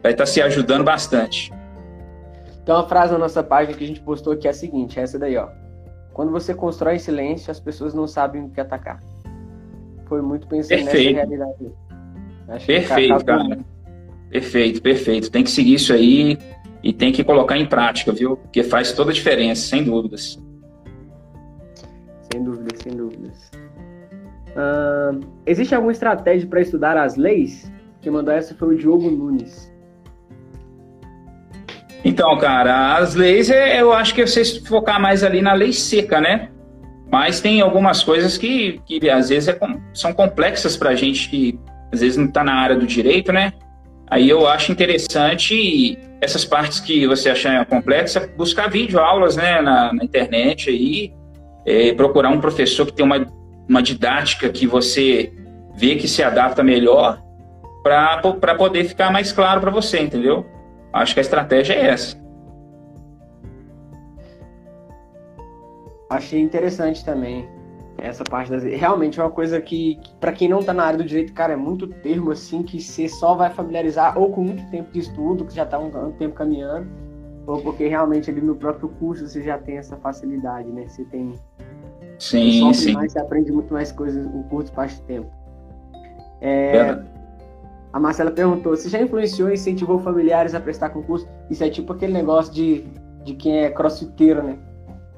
vai 0.02 0.12
estar 0.12 0.24
tá 0.24 0.26
se 0.26 0.42
ajudando 0.42 0.84
bastante. 0.84 1.52
Tem 2.64 2.74
uma 2.74 2.86
frase 2.86 3.12
na 3.12 3.18
nossa 3.18 3.42
página 3.42 3.76
que 3.76 3.84
a 3.84 3.86
gente 3.86 4.00
postou 4.00 4.36
que 4.36 4.46
é 4.46 4.50
a 4.50 4.54
seguinte, 4.54 4.98
é 4.98 5.02
essa 5.02 5.18
daí, 5.18 5.36
ó. 5.36 5.48
Quando 6.12 6.30
você 6.30 6.52
constrói 6.52 6.96
em 6.96 6.98
silêncio, 6.98 7.50
as 7.50 7.58
pessoas 7.58 7.94
não 7.94 8.06
sabem 8.06 8.44
o 8.44 8.50
que 8.50 8.60
atacar. 8.60 9.02
Foi 10.06 10.20
muito 10.20 10.46
pensando 10.46 10.84
perfeito. 10.84 11.14
nessa 11.16 11.28
realidade. 11.28 11.72
Acho 12.48 12.66
perfeito, 12.66 13.24
cara. 13.24 13.58
Perfeito, 14.30 14.82
perfeito. 14.82 15.30
Tem 15.30 15.42
que 15.42 15.50
seguir 15.50 15.74
isso 15.74 15.92
aí 15.92 16.38
e 16.82 16.92
tem 16.92 17.12
que 17.12 17.22
colocar 17.22 17.56
em 17.56 17.66
prática, 17.66 18.12
viu? 18.12 18.36
Porque 18.36 18.62
faz 18.62 18.92
toda 18.92 19.10
a 19.10 19.14
diferença, 19.14 19.62
sem 19.62 19.84
dúvidas. 19.84 20.38
Sem 22.32 22.42
dúvidas, 22.42 22.80
sem 22.82 22.96
dúvidas. 22.96 23.50
Uh, 24.48 25.20
existe 25.46 25.74
alguma 25.74 25.92
estratégia 25.92 26.48
para 26.48 26.60
estudar 26.60 26.96
as 26.96 27.16
leis? 27.16 27.70
Quem 28.00 28.10
mandou 28.10 28.34
essa 28.34 28.54
foi 28.54 28.74
o 28.74 28.78
Diogo 28.78 29.10
Nunes. 29.10 29.72
Então, 32.04 32.36
cara, 32.38 32.96
as 32.96 33.14
leis, 33.14 33.48
é, 33.48 33.80
eu 33.80 33.92
acho 33.92 34.12
que 34.14 34.26
você 34.26 34.44
focar 34.62 35.00
mais 35.00 35.22
ali 35.22 35.40
na 35.40 35.52
lei 35.52 35.72
seca, 35.72 36.20
né? 36.20 36.50
Mas 37.10 37.40
tem 37.40 37.60
algumas 37.60 38.02
coisas 38.02 38.36
que, 38.36 38.80
que 38.84 39.08
às 39.08 39.28
vezes 39.28 39.48
é, 39.48 39.58
são 39.94 40.12
complexas 40.12 40.76
para 40.76 40.90
a 40.90 40.94
gente 40.96 41.30
que 41.30 41.58
às 41.92 42.00
vezes 42.00 42.16
não 42.16 42.24
está 42.24 42.42
na 42.42 42.54
área 42.54 42.74
do 42.74 42.86
direito, 42.86 43.32
né? 43.32 43.52
Aí 44.12 44.28
eu 44.28 44.46
acho 44.46 44.70
interessante 44.70 45.98
essas 46.20 46.44
partes 46.44 46.80
que 46.80 47.06
você 47.06 47.30
achar 47.30 47.64
complexa, 47.64 48.30
buscar 48.36 48.68
vídeo 48.68 49.00
aulas 49.00 49.36
né, 49.36 49.62
na, 49.62 49.90
na 49.90 50.04
internet 50.04 50.68
aí, 50.68 51.14
é, 51.64 51.94
procurar 51.94 52.28
um 52.28 52.38
professor 52.38 52.84
que 52.84 52.92
tem 52.92 53.06
uma, 53.06 53.26
uma 53.66 53.82
didática 53.82 54.50
que 54.50 54.66
você 54.66 55.32
vê 55.74 55.96
que 55.96 56.06
se 56.06 56.22
adapta 56.22 56.62
melhor 56.62 57.22
para 57.82 58.54
poder 58.54 58.84
ficar 58.84 59.10
mais 59.10 59.32
claro 59.32 59.62
para 59.62 59.70
você, 59.70 60.00
entendeu? 60.00 60.44
Acho 60.92 61.14
que 61.14 61.20
a 61.20 61.22
estratégia 61.22 61.72
é 61.72 61.86
essa. 61.86 62.22
Achei 66.10 66.38
interessante 66.38 67.02
também 67.02 67.48
essa 68.02 68.24
parte 68.24 68.50
das 68.50 68.64
realmente 68.64 69.20
é 69.20 69.22
uma 69.22 69.30
coisa 69.30 69.60
que, 69.60 69.94
que 69.96 70.14
para 70.16 70.32
quem 70.32 70.48
não 70.48 70.58
está 70.58 70.72
na 70.72 70.84
área 70.84 70.98
do 70.98 71.04
direito, 71.04 71.32
cara, 71.32 71.52
é 71.52 71.56
muito 71.56 71.86
termo 71.86 72.32
assim 72.32 72.62
que 72.62 72.80
você 72.80 73.08
só 73.08 73.34
vai 73.34 73.48
familiarizar 73.50 74.18
ou 74.18 74.30
com 74.30 74.42
muito 74.42 74.68
tempo 74.70 74.92
de 74.92 74.98
estudo, 74.98 75.44
que 75.44 75.54
já 75.54 75.62
está 75.62 75.78
um, 75.78 75.86
um, 75.86 76.12
tempo 76.12 76.34
caminhando, 76.34 76.88
ou 77.46 77.62
porque 77.62 77.86
realmente 77.86 78.28
ali 78.28 78.40
no 78.40 78.56
próprio 78.56 78.88
curso 78.88 79.26
você 79.26 79.42
já 79.42 79.56
tem 79.56 79.78
essa 79.78 79.96
facilidade, 79.96 80.68
né? 80.68 80.86
Você 80.88 81.04
tem 81.04 81.38
Sim, 82.18 82.72
você 82.72 82.88
sim. 82.88 82.92
Mais, 82.92 83.12
você 83.12 83.18
aprende 83.20 83.52
muito 83.52 83.72
mais 83.72 83.92
coisas 83.92 84.26
em 84.26 84.42
curto 84.44 84.66
espaço 84.66 84.96
de 84.96 85.02
tempo. 85.02 85.30
É, 86.40 87.00
a 87.92 88.00
Marcela 88.00 88.30
perguntou: 88.30 88.76
se 88.76 88.88
já 88.88 89.00
influenciou 89.00 89.48
e 89.48 89.54
incentivou 89.54 89.98
familiares 90.00 90.54
a 90.54 90.60
prestar 90.60 90.90
concurso? 90.90 91.28
Isso 91.50 91.62
é 91.62 91.70
tipo 91.70 91.92
aquele 91.92 92.12
negócio 92.12 92.52
de, 92.52 92.84
de 93.24 93.34
quem 93.34 93.58
é 93.60 93.70
crossfiteiro, 93.70 94.42
né? 94.42 94.58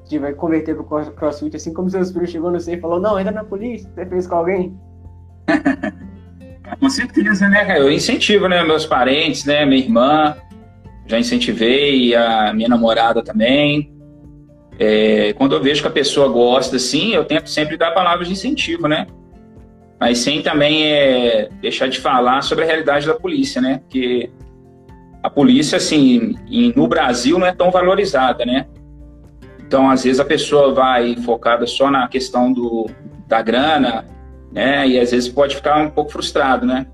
De 0.07 0.19
vai 0.19 0.33
converter 0.33 0.75
pro 0.75 0.83
crossfit, 0.83 1.55
assim 1.55 1.73
como 1.73 1.89
seus 1.89 2.11
filhos 2.11 2.29
chegou 2.29 2.51
no 2.51 2.59
você 2.59 2.75
e 2.75 2.79
falou, 2.79 2.99
não, 2.99 3.19
entra 3.19 3.31
na 3.31 3.43
polícia, 3.43 3.89
você 3.93 4.05
fez 4.05 4.27
com 4.27 4.35
alguém? 4.35 4.77
com 6.79 6.89
certeza, 6.89 7.47
né, 7.47 7.79
Eu 7.79 7.91
incentivo, 7.91 8.47
né, 8.47 8.63
meus 8.63 8.85
parentes, 8.85 9.45
né, 9.45 9.65
minha 9.65 9.81
irmã, 9.81 10.35
já 11.07 11.19
incentivei, 11.19 12.15
a 12.15 12.53
minha 12.53 12.69
namorada 12.69 13.23
também. 13.23 13.93
É, 14.77 15.33
quando 15.33 15.55
eu 15.55 15.61
vejo 15.61 15.81
que 15.81 15.87
a 15.87 15.91
pessoa 15.91 16.27
gosta, 16.27 16.75
assim, 16.75 17.13
eu 17.13 17.23
tento 17.23 17.49
sempre 17.49 17.77
dar 17.77 17.91
palavras 17.91 18.27
de 18.27 18.33
incentivo, 18.33 18.87
né? 18.87 19.07
Mas 19.99 20.17
sem 20.17 20.41
também 20.41 20.85
é, 20.85 21.49
deixar 21.61 21.87
de 21.87 21.99
falar 21.99 22.41
sobre 22.41 22.65
a 22.65 22.67
realidade 22.67 23.07
da 23.07 23.13
polícia, 23.13 23.61
né? 23.61 23.79
Porque 23.79 24.29
a 25.23 25.29
polícia, 25.29 25.77
assim, 25.77 26.35
no 26.75 26.87
Brasil 26.87 27.39
não 27.39 27.47
é 27.47 27.53
tão 27.53 27.71
valorizada, 27.71 28.45
né? 28.45 28.67
Então, 29.75 29.89
às 29.89 30.05
vezes, 30.05 30.21
a 30.21 30.25
pessoa 30.25 30.73
vai 30.73 31.17
focada 31.17 31.67
só 31.67 31.91
na 31.91 32.07
questão 32.07 32.53
do, 32.53 32.89
da 33.27 33.41
grana, 33.41 34.05
né? 34.49 34.87
E 34.87 34.97
às 34.97 35.11
vezes 35.11 35.27
pode 35.27 35.53
ficar 35.53 35.83
um 35.83 35.89
pouco 35.89 36.13
frustrado, 36.13 36.65
né? 36.65 36.87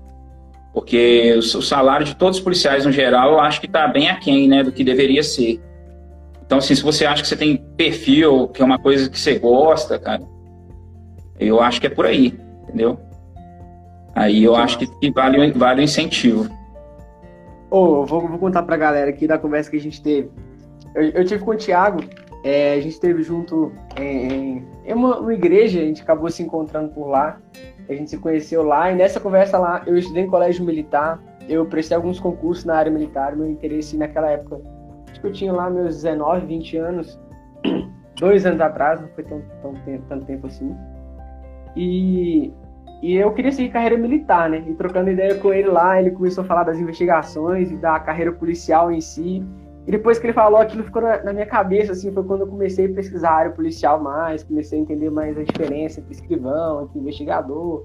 Porque 0.74 1.32
o, 1.36 1.42
salário 1.62 2.04
de 2.04 2.16
todos 2.16 2.38
os 2.38 2.42
policiais, 2.42 2.84
no 2.84 2.90
geral, 2.90 3.34
eu 3.34 3.38
acho 3.40 3.60
que 3.60 3.68
está 3.68 3.86
bem 3.86 4.10
aquém, 4.10 4.48
né? 4.48 4.64
Do 4.64 4.72
que 4.72 4.82
deveria 4.82 5.22
ser. 5.22 5.62
Então, 6.44 6.58
assim, 6.58 6.74
se 6.74 6.82
você 6.82 7.06
acha 7.06 7.22
que 7.22 7.28
você 7.28 7.36
tem 7.36 7.56
perfil, 7.76 8.48
que 8.48 8.60
é 8.60 8.64
uma 8.64 8.80
coisa 8.80 9.08
que 9.08 9.16
você 9.16 9.38
gosta, 9.38 9.96
cara, 9.96 10.22
eu 11.38 11.62
acho 11.62 11.80
que 11.80 11.86
é 11.86 11.90
por 11.90 12.04
aí, 12.04 12.36
entendeu? 12.64 12.98
Aí 14.12 14.42
eu 14.42 14.56
acho 14.56 14.76
que, 14.76 14.88
que 14.98 15.08
vale, 15.12 15.52
vale 15.52 15.82
o 15.82 15.84
incentivo. 15.84 16.50
Ô, 17.70 17.78
oh, 17.78 18.04
vou, 18.04 18.26
vou 18.26 18.40
contar 18.40 18.64
pra 18.64 18.76
galera 18.76 19.08
aqui 19.08 19.28
da 19.28 19.38
conversa 19.38 19.70
que 19.70 19.76
a 19.76 19.80
gente 19.80 20.02
teve. 20.02 20.32
Eu, 20.96 21.10
eu 21.10 21.24
tive 21.24 21.44
com 21.44 21.52
o 21.52 21.56
Thiago 21.56 22.02
é, 22.44 22.74
a 22.74 22.80
gente 22.80 22.92
esteve 22.92 23.22
junto 23.22 23.72
em, 23.96 24.64
em 24.84 24.92
uma, 24.92 25.20
uma, 25.20 25.34
igreja, 25.34 25.80
a 25.80 25.84
gente 25.84 26.02
acabou 26.02 26.28
se 26.30 26.42
encontrando 26.42 26.90
por 26.92 27.08
lá, 27.08 27.40
a 27.88 27.92
gente 27.92 28.10
se 28.10 28.18
conheceu 28.18 28.62
lá, 28.62 28.90
e 28.90 28.96
nessa 28.96 29.20
conversa 29.20 29.58
lá, 29.58 29.82
eu 29.86 29.96
estudei 29.96 30.24
em 30.24 30.28
colégio 30.28 30.64
militar, 30.64 31.20
eu 31.48 31.64
prestei 31.66 31.96
alguns 31.96 32.18
concursos 32.18 32.64
na 32.64 32.76
área 32.76 32.90
militar, 32.90 33.36
meu 33.36 33.48
interesse 33.48 33.96
naquela 33.96 34.30
época, 34.30 34.60
acho 35.10 35.20
que 35.20 35.26
eu 35.26 35.32
tinha 35.32 35.52
lá 35.52 35.70
meus 35.70 35.96
19, 36.02 36.46
20 36.46 36.76
anos, 36.78 37.20
dois 38.18 38.44
anos 38.44 38.60
atrás, 38.60 39.00
não 39.00 39.08
foi 39.08 39.24
tão, 39.24 39.42
tão 39.60 39.74
tanto 40.08 40.26
tempo 40.26 40.46
assim. 40.46 40.74
E, 41.76 42.52
e 43.02 43.16
eu 43.16 43.32
queria 43.32 43.50
seguir 43.50 43.70
carreira 43.70 43.96
militar, 43.96 44.48
né? 44.50 44.62
E 44.66 44.74
trocando 44.74 45.10
ideia 45.10 45.34
com 45.36 45.52
ele 45.52 45.68
lá, 45.68 46.00
ele 46.00 46.10
começou 46.10 46.44
a 46.44 46.46
falar 46.46 46.64
das 46.64 46.78
investigações 46.78 47.70
e 47.70 47.76
da 47.76 47.98
carreira 47.98 48.32
policial 48.32 48.92
em 48.92 49.00
si. 49.00 49.44
E 49.86 49.90
depois 49.90 50.18
que 50.18 50.26
ele 50.26 50.32
falou, 50.32 50.60
aquilo 50.60 50.84
ficou 50.84 51.02
na, 51.02 51.22
na 51.24 51.32
minha 51.32 51.46
cabeça, 51.46 51.92
assim, 51.92 52.12
foi 52.12 52.22
quando 52.22 52.42
eu 52.42 52.46
comecei 52.46 52.86
a 52.86 52.94
pesquisar 52.94 53.30
a 53.30 53.34
área 53.34 53.50
policial 53.50 54.00
mais, 54.00 54.44
comecei 54.44 54.78
a 54.78 54.82
entender 54.82 55.10
mais 55.10 55.36
a 55.36 55.42
diferença 55.42 56.00
entre 56.00 56.12
escrivão, 56.12 56.84
entre 56.84 57.00
investigador, 57.00 57.84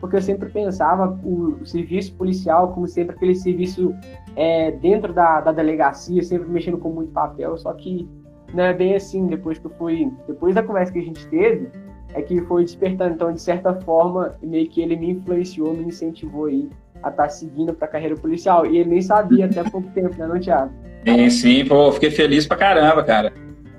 porque 0.00 0.16
eu 0.16 0.22
sempre 0.22 0.48
pensava 0.50 1.18
o, 1.24 1.64
serviço 1.64 2.14
policial 2.14 2.72
como 2.72 2.86
sempre 2.86 3.16
aquele 3.16 3.34
serviço 3.34 3.94
é, 4.36 4.70
dentro 4.72 5.12
da, 5.12 5.40
da 5.40 5.50
delegacia, 5.50 6.22
sempre 6.22 6.48
mexendo 6.48 6.78
com 6.78 6.90
muito 6.90 7.12
papel, 7.12 7.56
só 7.56 7.72
que 7.72 8.08
não 8.52 8.64
é 8.64 8.74
bem 8.74 8.94
assim, 8.94 9.26
depois 9.26 9.58
que 9.58 9.66
eu 9.66 9.70
fui, 9.70 10.12
depois 10.26 10.54
da 10.54 10.62
conversa 10.62 10.92
que 10.92 10.98
a 10.98 11.02
gente 11.02 11.26
teve, 11.28 11.70
é 12.14 12.22
que 12.22 12.40
foi 12.42 12.64
despertando, 12.64 13.14
então, 13.14 13.32
de 13.32 13.40
certa 13.40 13.74
forma, 13.80 14.36
meio 14.42 14.68
que 14.68 14.80
ele 14.80 14.96
me 14.96 15.10
influenciou, 15.10 15.74
me 15.74 15.84
incentivou 15.84 16.46
aí 16.46 16.68
a 17.02 17.10
estar 17.10 17.24
tá 17.24 17.28
seguindo 17.28 17.74
para 17.74 17.86
a 17.86 17.90
carreira 17.90 18.16
policial, 18.16 18.66
e 18.66 18.78
ele 18.78 18.90
nem 18.90 19.02
sabia 19.02 19.46
até 19.46 19.62
pouco 19.64 19.88
tempo, 19.90 20.16
né, 20.16 20.26
não, 20.26 20.38
Thiago? 20.38 20.72
Sim, 21.06 21.30
sim, 21.30 21.64
pô, 21.64 21.90
fiquei 21.92 22.10
feliz 22.10 22.46
pra 22.46 22.56
caramba, 22.56 23.02
cara. 23.02 23.32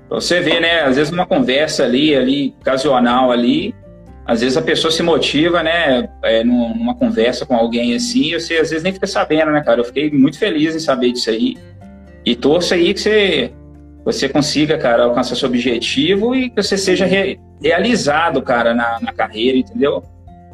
Você 0.08 0.40
vê, 0.40 0.58
né, 0.58 0.80
às 0.82 0.96
vezes 0.96 1.12
uma 1.12 1.24
conversa 1.24 1.84
ali, 1.84 2.16
ali, 2.16 2.54
ocasional 2.60 3.30
ali, 3.30 3.74
às 4.26 4.40
vezes 4.40 4.56
a 4.56 4.62
pessoa 4.62 4.90
se 4.90 5.02
motiva, 5.02 5.62
né, 5.62 6.08
é, 6.22 6.42
numa 6.42 6.94
conversa 6.94 7.46
com 7.46 7.54
alguém 7.54 7.94
assim, 7.94 8.32
você 8.32 8.56
às 8.56 8.70
vezes 8.70 8.82
nem 8.82 8.92
fica 8.92 9.06
sabendo, 9.06 9.52
né, 9.52 9.62
cara? 9.62 9.80
Eu 9.80 9.84
fiquei 9.84 10.10
muito 10.10 10.38
feliz 10.38 10.74
em 10.74 10.80
saber 10.80 11.12
disso 11.12 11.30
aí. 11.30 11.56
E 12.24 12.34
torço 12.34 12.74
aí 12.74 12.92
que 12.92 13.00
você, 13.00 13.52
você 14.04 14.28
consiga, 14.28 14.76
cara, 14.76 15.04
alcançar 15.04 15.36
seu 15.36 15.48
objetivo 15.48 16.34
e 16.34 16.50
que 16.50 16.62
você 16.62 16.76
seja 16.76 17.06
re, 17.06 17.38
realizado, 17.62 18.42
cara, 18.42 18.74
na, 18.74 18.98
na 19.00 19.12
carreira, 19.12 19.58
entendeu? 19.58 20.02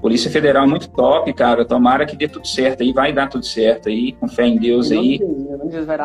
Polícia 0.00 0.30
Federal 0.30 0.68
muito 0.68 0.88
top, 0.90 1.32
cara. 1.32 1.64
Tomara 1.64 2.06
que 2.06 2.16
dê 2.16 2.28
tudo 2.28 2.46
certo 2.46 2.82
aí, 2.82 2.92
vai 2.92 3.12
dar 3.12 3.28
tudo 3.28 3.44
certo 3.44 3.88
aí, 3.88 4.12
com 4.12 4.28
fé 4.28 4.46
em 4.46 4.58
Deus 4.58 4.92
aí. 4.92 5.18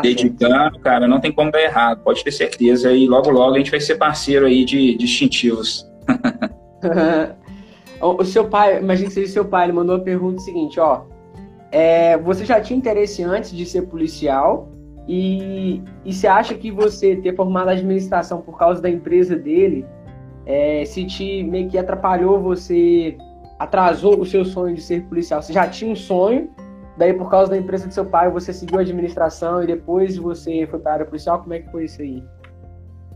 dedicando, 0.01 0.79
cara, 0.79 1.07
não 1.07 1.19
tem 1.19 1.31
como 1.31 1.51
dar 1.51 1.61
errado, 1.61 2.01
pode 2.03 2.23
ter 2.23 2.31
certeza. 2.31 2.91
E 2.91 3.07
logo, 3.07 3.29
logo 3.29 3.55
a 3.55 3.57
gente 3.57 3.71
vai 3.71 3.79
ser 3.79 3.95
parceiro 3.95 4.45
aí 4.45 4.63
de 4.65 4.95
distintivos. 4.97 5.89
o 8.01 8.23
seu 8.23 8.47
pai, 8.47 8.79
imagina 8.79 9.09
que 9.09 9.13
seja 9.13 9.31
seu 9.31 9.45
pai, 9.45 9.65
ele 9.65 9.73
mandou 9.73 9.97
a 9.97 9.99
pergunta 9.99 10.39
seguinte, 10.39 10.79
ó. 10.79 11.01
É, 11.71 12.17
você 12.17 12.43
já 12.43 12.59
tinha 12.59 12.77
interesse 12.77 13.23
antes 13.23 13.51
de 13.51 13.65
ser 13.65 13.83
policial 13.83 14.69
e, 15.07 15.81
e 16.03 16.13
você 16.13 16.27
acha 16.27 16.53
que 16.53 16.69
você 16.69 17.15
ter 17.15 17.35
formado 17.35 17.69
a 17.69 17.71
administração 17.71 18.41
por 18.41 18.57
causa 18.57 18.81
da 18.81 18.89
empresa 18.89 19.37
dele 19.37 19.85
é, 20.45 20.83
se 20.85 21.05
te 21.05 21.43
meio 21.43 21.69
que 21.69 21.77
atrapalhou 21.77 22.39
você 22.41 23.17
atrasou 23.61 24.19
o 24.19 24.25
seu 24.25 24.43
sonho 24.43 24.73
de 24.73 24.81
ser 24.81 25.03
policial? 25.03 25.41
Você 25.41 25.53
já 25.53 25.67
tinha 25.67 25.91
um 25.91 25.95
sonho, 25.95 26.49
daí 26.97 27.13
por 27.13 27.29
causa 27.29 27.51
da 27.51 27.57
empresa 27.57 27.87
de 27.87 27.93
seu 27.93 28.05
pai 28.05 28.29
você 28.29 28.51
seguiu 28.51 28.79
a 28.79 28.81
administração 28.81 29.63
e 29.63 29.67
depois 29.67 30.17
você 30.17 30.67
foi 30.69 30.79
para 30.79 30.91
a 30.91 30.93
área 30.95 31.05
policial? 31.05 31.39
Como 31.39 31.53
é 31.53 31.59
que 31.59 31.69
foi 31.69 31.85
isso 31.85 32.01
aí? 32.01 32.23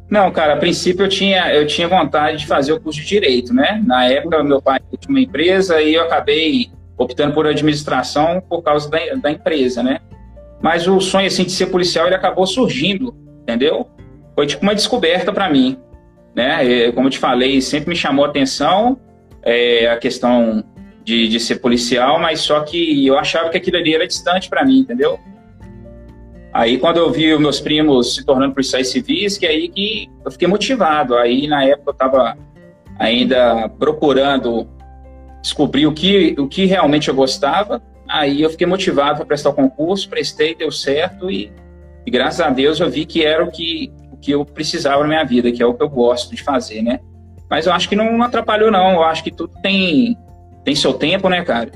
Não, 0.07 0.31
cara, 0.31 0.53
a 0.53 0.57
princípio 0.57 1.03
eu 1.03 1.09
tinha, 1.09 1.51
eu 1.51 1.65
tinha 1.65 1.87
vontade 1.87 2.37
de 2.37 2.45
fazer 2.45 2.73
o 2.73 2.79
curso 2.79 2.99
de 2.99 3.07
Direito, 3.07 3.51
né? 3.55 3.81
Na 3.83 4.05
época, 4.05 4.43
meu 4.43 4.61
pai 4.61 4.79
tinha 4.99 5.09
uma 5.09 5.19
empresa 5.19 5.81
e 5.81 5.95
eu 5.95 6.03
acabei 6.03 6.69
optando 6.95 7.33
por 7.33 7.47
administração 7.47 8.39
por 8.47 8.61
causa 8.61 8.87
da, 8.87 8.99
da 9.15 9.31
empresa, 9.31 9.81
né? 9.81 9.97
Mas 10.61 10.87
o 10.87 11.01
sonho, 11.01 11.25
assim, 11.25 11.43
de 11.43 11.51
ser 11.51 11.67
policial, 11.67 12.05
ele 12.05 12.15
acabou 12.15 12.45
surgindo, 12.45 13.15
entendeu? 13.41 13.87
Foi 14.35 14.45
tipo 14.45 14.61
uma 14.61 14.75
descoberta 14.75 15.33
para 15.33 15.49
mim, 15.49 15.79
né? 16.35 16.63
E, 16.63 16.91
como 16.91 17.07
eu 17.07 17.11
te 17.11 17.17
falei, 17.17 17.59
sempre 17.61 17.89
me 17.89 17.95
chamou 17.95 18.25
a 18.25 18.27
atenção 18.27 18.99
é, 19.45 19.87
a 19.89 19.97
questão 19.97 20.63
de, 21.03 21.27
de 21.27 21.39
ser 21.39 21.57
policial, 21.57 22.19
mas 22.19 22.41
só 22.41 22.61
que 22.61 23.05
eu 23.05 23.17
achava 23.17 23.49
que 23.49 23.57
aquilo 23.57 23.77
ali 23.77 23.93
era 23.93 24.07
distante 24.07 24.49
para 24.49 24.65
mim, 24.65 24.79
entendeu? 24.79 25.19
Aí 26.51 26.77
quando 26.77 26.97
eu 26.97 27.11
vi 27.11 27.31
os 27.33 27.39
meus 27.39 27.59
primos 27.59 28.15
se 28.15 28.25
tornando 28.25 28.53
policiais 28.53 28.87
civis, 28.87 29.37
que 29.37 29.45
é 29.45 29.49
aí 29.49 29.69
que 29.69 30.09
eu 30.25 30.31
fiquei 30.31 30.47
motivado. 30.47 31.15
Aí 31.15 31.47
na 31.47 31.63
época 31.63 31.89
eu 31.89 31.91
estava 31.91 32.37
ainda 32.97 33.69
procurando 33.69 34.67
descobrir 35.41 35.85
o 35.85 35.93
que, 35.93 36.33
o 36.39 36.47
que 36.47 36.65
realmente 36.65 37.09
eu 37.09 37.13
gostava. 37.13 37.81
Aí 38.07 38.41
eu 38.41 38.49
fiquei 38.49 38.65
motivado 38.65 39.17
para 39.17 39.25
prestar 39.25 39.49
o 39.49 39.53
concurso, 39.53 40.09
prestei, 40.09 40.55
deu 40.55 40.71
certo 40.71 41.29
e, 41.29 41.51
e, 42.05 42.09
graças 42.09 42.39
a 42.39 42.49
Deus 42.49 42.79
eu 42.79 42.89
vi 42.89 43.05
que 43.05 43.23
era 43.23 43.43
o 43.43 43.51
que, 43.51 43.91
o 44.11 44.17
que 44.17 44.31
eu 44.31 44.45
precisava 44.45 45.01
na 45.01 45.09
minha 45.09 45.23
vida, 45.23 45.51
que 45.51 45.61
é 45.61 45.65
o 45.65 45.73
que 45.73 45.83
eu 45.83 45.89
gosto 45.89 46.33
de 46.33 46.41
fazer, 46.41 46.81
né? 46.81 46.99
Mas 47.49 47.65
eu 47.65 47.73
acho 47.73 47.87
que 47.87 47.95
não 47.95 48.21
atrapalhou, 48.23 48.71
não. 48.71 48.93
Eu 48.93 49.03
acho 49.03 49.23
que 49.23 49.31
tudo 49.31 49.53
tem, 49.61 50.17
tem 50.63 50.75
seu 50.75 50.93
tempo, 50.93 51.29
né, 51.29 51.43
cara? 51.43 51.71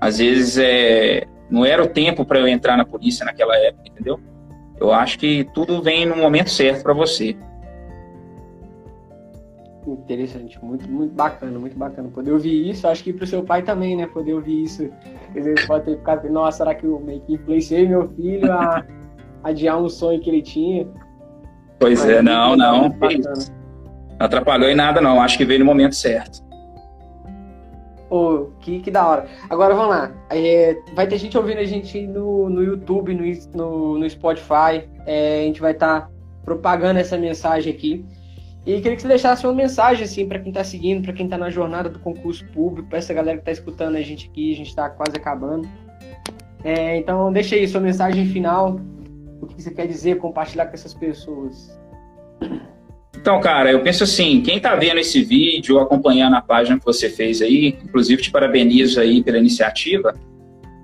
Às 0.00 0.18
vezes 0.18 0.58
é, 0.58 1.24
não 1.50 1.64
era 1.64 1.82
o 1.82 1.86
tempo 1.86 2.24
para 2.24 2.38
eu 2.38 2.48
entrar 2.48 2.76
na 2.76 2.84
polícia 2.84 3.24
naquela 3.24 3.56
época, 3.56 3.88
entendeu? 3.88 4.18
Eu 4.78 4.92
acho 4.92 5.18
que 5.18 5.44
tudo 5.52 5.82
vem 5.82 6.06
no 6.06 6.16
momento 6.16 6.50
certo 6.50 6.82
para 6.82 6.94
você. 6.94 7.36
Interessante, 9.86 10.62
muito, 10.62 10.88
muito 10.88 11.14
bacana, 11.14 11.58
muito 11.58 11.76
bacana. 11.76 12.08
Poder 12.08 12.32
ouvir 12.32 12.70
isso, 12.70 12.86
acho 12.86 13.02
que 13.02 13.12
pro 13.12 13.26
seu 13.26 13.42
pai 13.42 13.62
também, 13.62 13.96
né? 13.96 14.06
Poder 14.06 14.34
ouvir 14.34 14.64
isso. 14.64 14.90
Às 15.36 15.44
vezes 15.44 15.66
pode 15.66 15.84
ter 15.84 15.96
ficado, 15.96 16.28
nossa, 16.30 16.58
será 16.58 16.74
que 16.74 16.84
eu 16.84 16.98
meio 17.00 17.20
que 17.22 17.34
influenciei 17.34 17.88
meu 17.88 18.08
filho 18.08 18.50
a 18.52 18.84
adiar 19.42 19.80
um 19.80 19.88
sonho 19.88 20.20
que 20.20 20.30
ele 20.30 20.42
tinha? 20.42 20.86
Pois 21.78 22.00
Mas, 22.00 22.10
é, 22.10 22.22
não, 22.22 22.56
não. 22.56 22.90
Bacana 22.90 23.59
atrapalhou 24.20 24.68
em 24.68 24.74
nada, 24.74 25.00
não. 25.00 25.20
Acho 25.20 25.38
que 25.38 25.44
veio 25.44 25.60
no 25.60 25.64
momento 25.64 25.96
certo. 25.96 26.42
Pô, 28.08 28.50
que, 28.60 28.80
que 28.80 28.90
da 28.90 29.06
hora. 29.06 29.26
Agora 29.48 29.74
vamos 29.74 29.90
lá. 29.90 30.12
É, 30.30 30.76
vai 30.94 31.06
ter 31.06 31.16
gente 31.18 31.38
ouvindo 31.38 31.58
a 31.58 31.64
gente 31.64 32.06
no, 32.06 32.50
no 32.50 32.62
YouTube, 32.62 33.14
no, 33.14 33.24
no, 33.54 33.98
no 33.98 34.10
Spotify. 34.10 34.88
É, 35.06 35.40
a 35.40 35.46
gente 35.46 35.60
vai 35.60 35.72
estar 35.72 36.02
tá 36.02 36.10
propagando 36.44 36.98
essa 36.98 37.16
mensagem 37.16 37.72
aqui. 37.72 38.04
E 38.66 38.74
queria 38.80 38.94
que 38.94 39.02
você 39.02 39.08
deixasse 39.08 39.46
uma 39.46 39.54
mensagem 39.54 40.04
assim 40.04 40.28
para 40.28 40.38
quem 40.38 40.50
está 40.50 40.62
seguindo, 40.62 41.02
para 41.02 41.14
quem 41.14 41.24
está 41.24 41.38
na 41.38 41.48
jornada 41.48 41.88
do 41.88 41.98
concurso 41.98 42.44
público, 42.48 42.88
para 42.88 42.98
essa 42.98 43.14
galera 43.14 43.38
que 43.38 43.42
está 43.42 43.52
escutando 43.52 43.96
a 43.96 44.02
gente 44.02 44.28
aqui, 44.28 44.52
a 44.52 44.56
gente 44.56 44.68
está 44.68 44.90
quase 44.90 45.16
acabando. 45.16 45.66
É, 46.62 46.96
então 46.98 47.32
deixa 47.32 47.54
aí 47.56 47.66
sua 47.66 47.80
mensagem 47.80 48.26
final, 48.26 48.78
o 49.40 49.46
que 49.46 49.62
você 49.62 49.70
quer 49.70 49.86
dizer, 49.86 50.18
compartilhar 50.18 50.66
com 50.66 50.74
essas 50.74 50.92
pessoas. 50.92 51.80
Então, 53.20 53.38
cara, 53.38 53.70
eu 53.70 53.80
penso 53.80 54.02
assim, 54.02 54.40
quem 54.40 54.56
está 54.56 54.74
vendo 54.74 54.98
esse 54.98 55.22
vídeo, 55.22 55.78
acompanhando 55.78 56.36
a 56.36 56.40
página 56.40 56.78
que 56.78 56.84
você 56.84 57.10
fez 57.10 57.42
aí, 57.42 57.76
inclusive 57.84 58.22
te 58.22 58.30
parabenizo 58.30 58.98
aí 58.98 59.22
pela 59.22 59.36
iniciativa, 59.36 60.14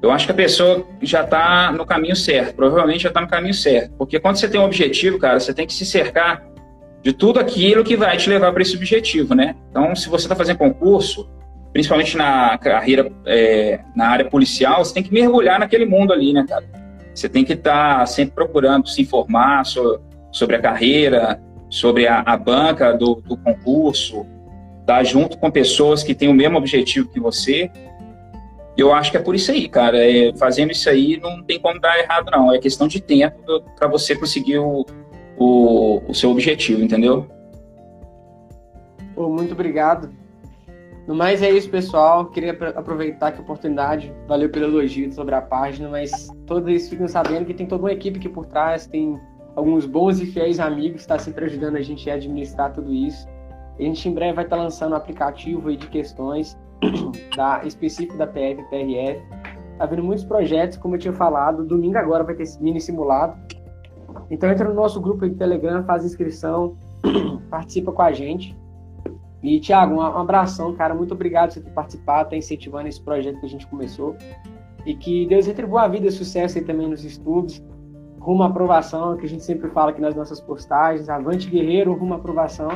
eu 0.03 0.11
acho 0.11 0.27
que 0.27 0.33
a 0.33 0.35
pessoa 0.35 0.87
já 1.01 1.22
está 1.22 1.72
no 1.72 1.87
caminho 1.87 2.14
certo, 2.14 2.55
provavelmente 2.55 3.05
já 3.05 3.09
está 3.09 3.22
no 3.22 3.27
caminho 3.27 3.55
certo, 3.55 3.94
porque 3.96 4.20
quando 4.20 4.37
você 4.37 4.46
tem 4.49 4.61
um 4.61 4.64
objetivo, 4.64 5.18
cara, 5.18 5.40
você 5.40 5.55
tem 5.55 5.66
que 5.66 5.72
se 5.72 5.87
cercar 5.87 6.44
de 7.03 7.14
tudo 7.14 7.40
aquilo 7.40 7.83
que 7.83 7.96
vai 7.96 8.18
te 8.18 8.29
levar 8.29 8.53
para 8.53 8.61
esse 8.61 8.77
objetivo, 8.77 9.35
né? 9.35 9.57
Então, 9.70 9.96
se 9.96 10.07
você 10.11 10.27
está 10.27 10.37
fazendo 10.37 10.59
concurso, 10.59 11.27
principalmente 11.72 12.18
na 12.18 12.59
carreira, 12.59 13.11
é, 13.25 13.81
na 13.96 14.09
área 14.09 14.27
policial, 14.27 14.85
você 14.85 14.92
tem 14.92 15.03
que 15.03 15.12
mergulhar 15.12 15.59
naquele 15.59 15.87
mundo 15.87 16.12
ali, 16.12 16.35
né, 16.35 16.44
cara? 16.46 16.66
Você 17.14 17.31
tem 17.31 17.44
que 17.44 17.55
estar 17.55 18.01
tá 18.01 18.07
sempre 18.07 18.35
procurando 18.35 18.87
se 18.88 19.01
informar 19.01 19.64
sobre, 19.64 20.01
sobre 20.31 20.57
a 20.57 20.59
carreira, 20.59 21.40
sobre 21.69 22.07
a, 22.07 22.21
a 22.21 22.37
banca 22.37 22.93
do, 22.93 23.17
do 23.17 23.37
concurso, 23.37 24.27
tá 24.87 25.03
junto 25.03 25.37
com 25.39 25.51
pessoas 25.51 26.03
que 26.03 26.15
têm 26.15 26.29
o 26.29 26.35
mesmo 26.35 26.57
objetivo 26.57 27.09
que 27.09 27.19
você. 27.19 27.71
Eu 28.77 28.93
acho 28.93 29.11
que 29.11 29.17
é 29.17 29.21
por 29.21 29.35
isso 29.35 29.51
aí, 29.51 29.69
cara. 29.69 29.99
É, 29.99 30.33
fazendo 30.37 30.71
isso 30.71 30.89
aí 30.89 31.19
não 31.21 31.43
tem 31.43 31.59
como 31.59 31.81
dar 31.81 31.99
errado, 31.99 32.31
não. 32.31 32.53
É 32.53 32.59
questão 32.59 32.87
de 32.87 33.01
tempo 33.01 33.61
para 33.77 33.89
você 33.89 34.15
conseguir 34.15 34.59
o, 34.59 34.85
o, 35.37 36.03
o, 36.09 36.15
seu 36.15 36.31
objetivo, 36.31 36.83
entendeu? 36.83 37.27
Muito 39.17 39.53
obrigado. 39.53 40.11
No 41.07 41.15
mais 41.15 41.43
é 41.43 41.51
isso, 41.51 41.71
pessoal. 41.71 42.27
Queria 42.27 42.53
aproveitar 42.75 43.33
que 43.33 43.39
a 43.39 43.43
oportunidade. 43.43 44.13
Valeu 44.29 44.51
pelo 44.51 44.67
elogio 44.67 45.11
sobre 45.13 45.35
a 45.35 45.41
página, 45.41 45.89
mas 45.89 46.29
todos 46.47 46.69
eles 46.69 46.89
ficam 46.89 47.09
sabendo 47.09 47.47
que 47.47 47.55
tem 47.55 47.67
toda 47.67 47.83
uma 47.83 47.93
equipe 47.93 48.19
aqui 48.19 48.29
por 48.29 48.45
trás, 48.45 48.87
tem 48.87 49.19
alguns 49.57 49.87
bons 49.87 50.21
e 50.21 50.27
fiéis 50.27 50.61
amigos 50.61 50.92
que 50.92 51.01
estão 51.01 51.16
tá 51.16 51.23
sempre 51.23 51.47
ajudando 51.47 51.77
a 51.77 51.83
gente 51.83 52.09
a 52.11 52.14
administrar 52.14 52.73
tudo 52.73 52.92
isso. 52.92 53.27
A 53.79 53.83
gente 53.83 54.09
em 54.09 54.12
breve 54.12 54.35
vai 54.35 54.45
estar 54.45 54.57
tá 54.57 54.62
lançando 54.62 54.92
um 54.92 54.97
aplicativo 54.97 55.69
aí 55.69 55.77
de 55.77 55.88
questões 55.88 56.57
da, 57.35 57.64
específico 57.64 58.16
da 58.19 58.27
PF 58.27 58.61
e 58.61 58.64
PRF. 58.64 59.23
Tá 59.79 59.87
vindo 59.87 60.05
muitos 60.05 60.25
projetos, 60.25 60.77
como 60.77 60.95
eu 60.95 60.99
tinha 60.99 61.12
falado. 61.12 61.64
Domingo 61.64 61.99
agora 61.99 62.23
vai 62.23 62.35
ter 62.35 62.45
mini 62.61 62.81
simulado. 62.81 63.37
Então 64.31 64.51
entra 64.51 64.69
no 64.69 64.75
nosso 64.75 65.01
grupo 65.01 65.29
de 65.29 65.35
Telegram, 65.35 65.85
faz 65.85 66.05
inscrição, 66.05 66.77
participa 67.51 67.92
com 67.92 68.03
a 68.03 68.12
gente. 68.12 68.57
E, 69.42 69.61
Thiago, 69.61 69.95
um 69.95 70.01
abração, 70.01 70.75
cara. 70.75 70.95
Muito 70.95 71.14
obrigado 71.14 71.49
por 71.49 71.55
você 71.55 71.61
ter 71.61 71.71
participado, 71.71 72.31
tá 72.31 72.37
incentivando 72.37 72.88
esse 72.88 73.01
projeto 73.01 73.38
que 73.40 73.47
a 73.47 73.49
gente 73.49 73.66
começou. 73.66 74.16
E 74.85 74.95
que 74.95 75.27
Deus 75.27 75.47
retribua 75.47 75.83
a 75.83 75.88
vida, 75.88 76.11
sucesso 76.11 76.59
aí 76.59 76.64
também 76.64 76.88
nos 76.88 77.05
estudos 77.05 77.62
rumo 78.27 78.43
à 78.43 78.47
aprovação, 78.47 79.17
que 79.17 79.25
a 79.25 79.29
gente 79.29 79.45
sempre 79.45 79.71
fala 79.71 79.91
aqui 79.91 80.01
nas 80.01 80.17
nossas 80.17 80.41
postagens, 80.41 81.09
avante 81.09 81.49
guerreiro, 81.49 81.95
rumo 81.95 82.15
à 82.15 82.17
aprovação. 82.17 82.69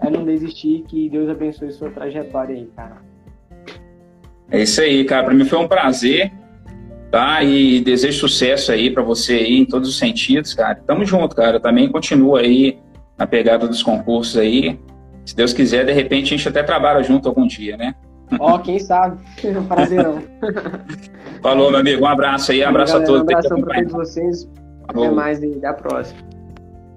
É 0.00 0.08
não 0.08 0.24
desistir, 0.24 0.84
que 0.88 1.10
Deus 1.10 1.28
abençoe 1.28 1.70
sua 1.70 1.90
trajetória 1.90 2.56
aí, 2.56 2.66
cara. 2.74 2.96
É 4.50 4.62
isso 4.62 4.80
aí, 4.80 5.04
cara. 5.04 5.24
Para 5.24 5.34
mim 5.34 5.44
foi 5.44 5.58
um 5.58 5.68
prazer, 5.68 6.32
tá? 7.10 7.42
E 7.42 7.82
desejo 7.82 8.20
sucesso 8.20 8.72
aí 8.72 8.90
para 8.90 9.02
você 9.02 9.34
aí 9.34 9.58
em 9.58 9.66
todos 9.66 9.86
os 9.86 9.98
sentidos, 9.98 10.54
cara. 10.54 10.76
Tamo 10.86 11.04
junto, 11.04 11.36
cara. 11.36 11.60
Também 11.60 11.90
continua 11.90 12.40
aí 12.40 12.78
na 13.18 13.26
pegada 13.26 13.68
dos 13.68 13.82
concursos 13.82 14.38
aí. 14.38 14.80
Se 15.26 15.36
Deus 15.36 15.52
quiser, 15.52 15.84
de 15.84 15.92
repente 15.92 16.32
a 16.32 16.36
gente 16.38 16.48
até 16.48 16.62
trabalha 16.62 17.02
junto 17.02 17.28
algum 17.28 17.46
dia, 17.46 17.76
né? 17.76 17.94
Ó, 18.38 18.54
oh, 18.54 18.58
quem 18.58 18.78
sabe? 18.78 19.18
Prazerão. 19.68 20.22
Falou, 21.42 21.70
meu 21.70 21.80
amigo. 21.80 22.02
Um 22.02 22.08
abraço 22.08 22.52
aí, 22.52 22.64
um 22.64 22.68
abraço 22.68 22.94
galera, 22.94 23.12
a 23.12 23.14
todos. 23.14 23.34
Um 23.34 23.36
abraço 23.36 23.64
para 23.64 23.82
todos 23.82 23.92
vocês. 23.92 24.50
Falou. 24.86 25.06
Até 25.06 25.14
mais 25.14 25.42
e 25.42 25.54
até 25.56 25.66
a 25.66 25.74
próxima. 25.74 26.20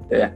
É. 0.09 0.31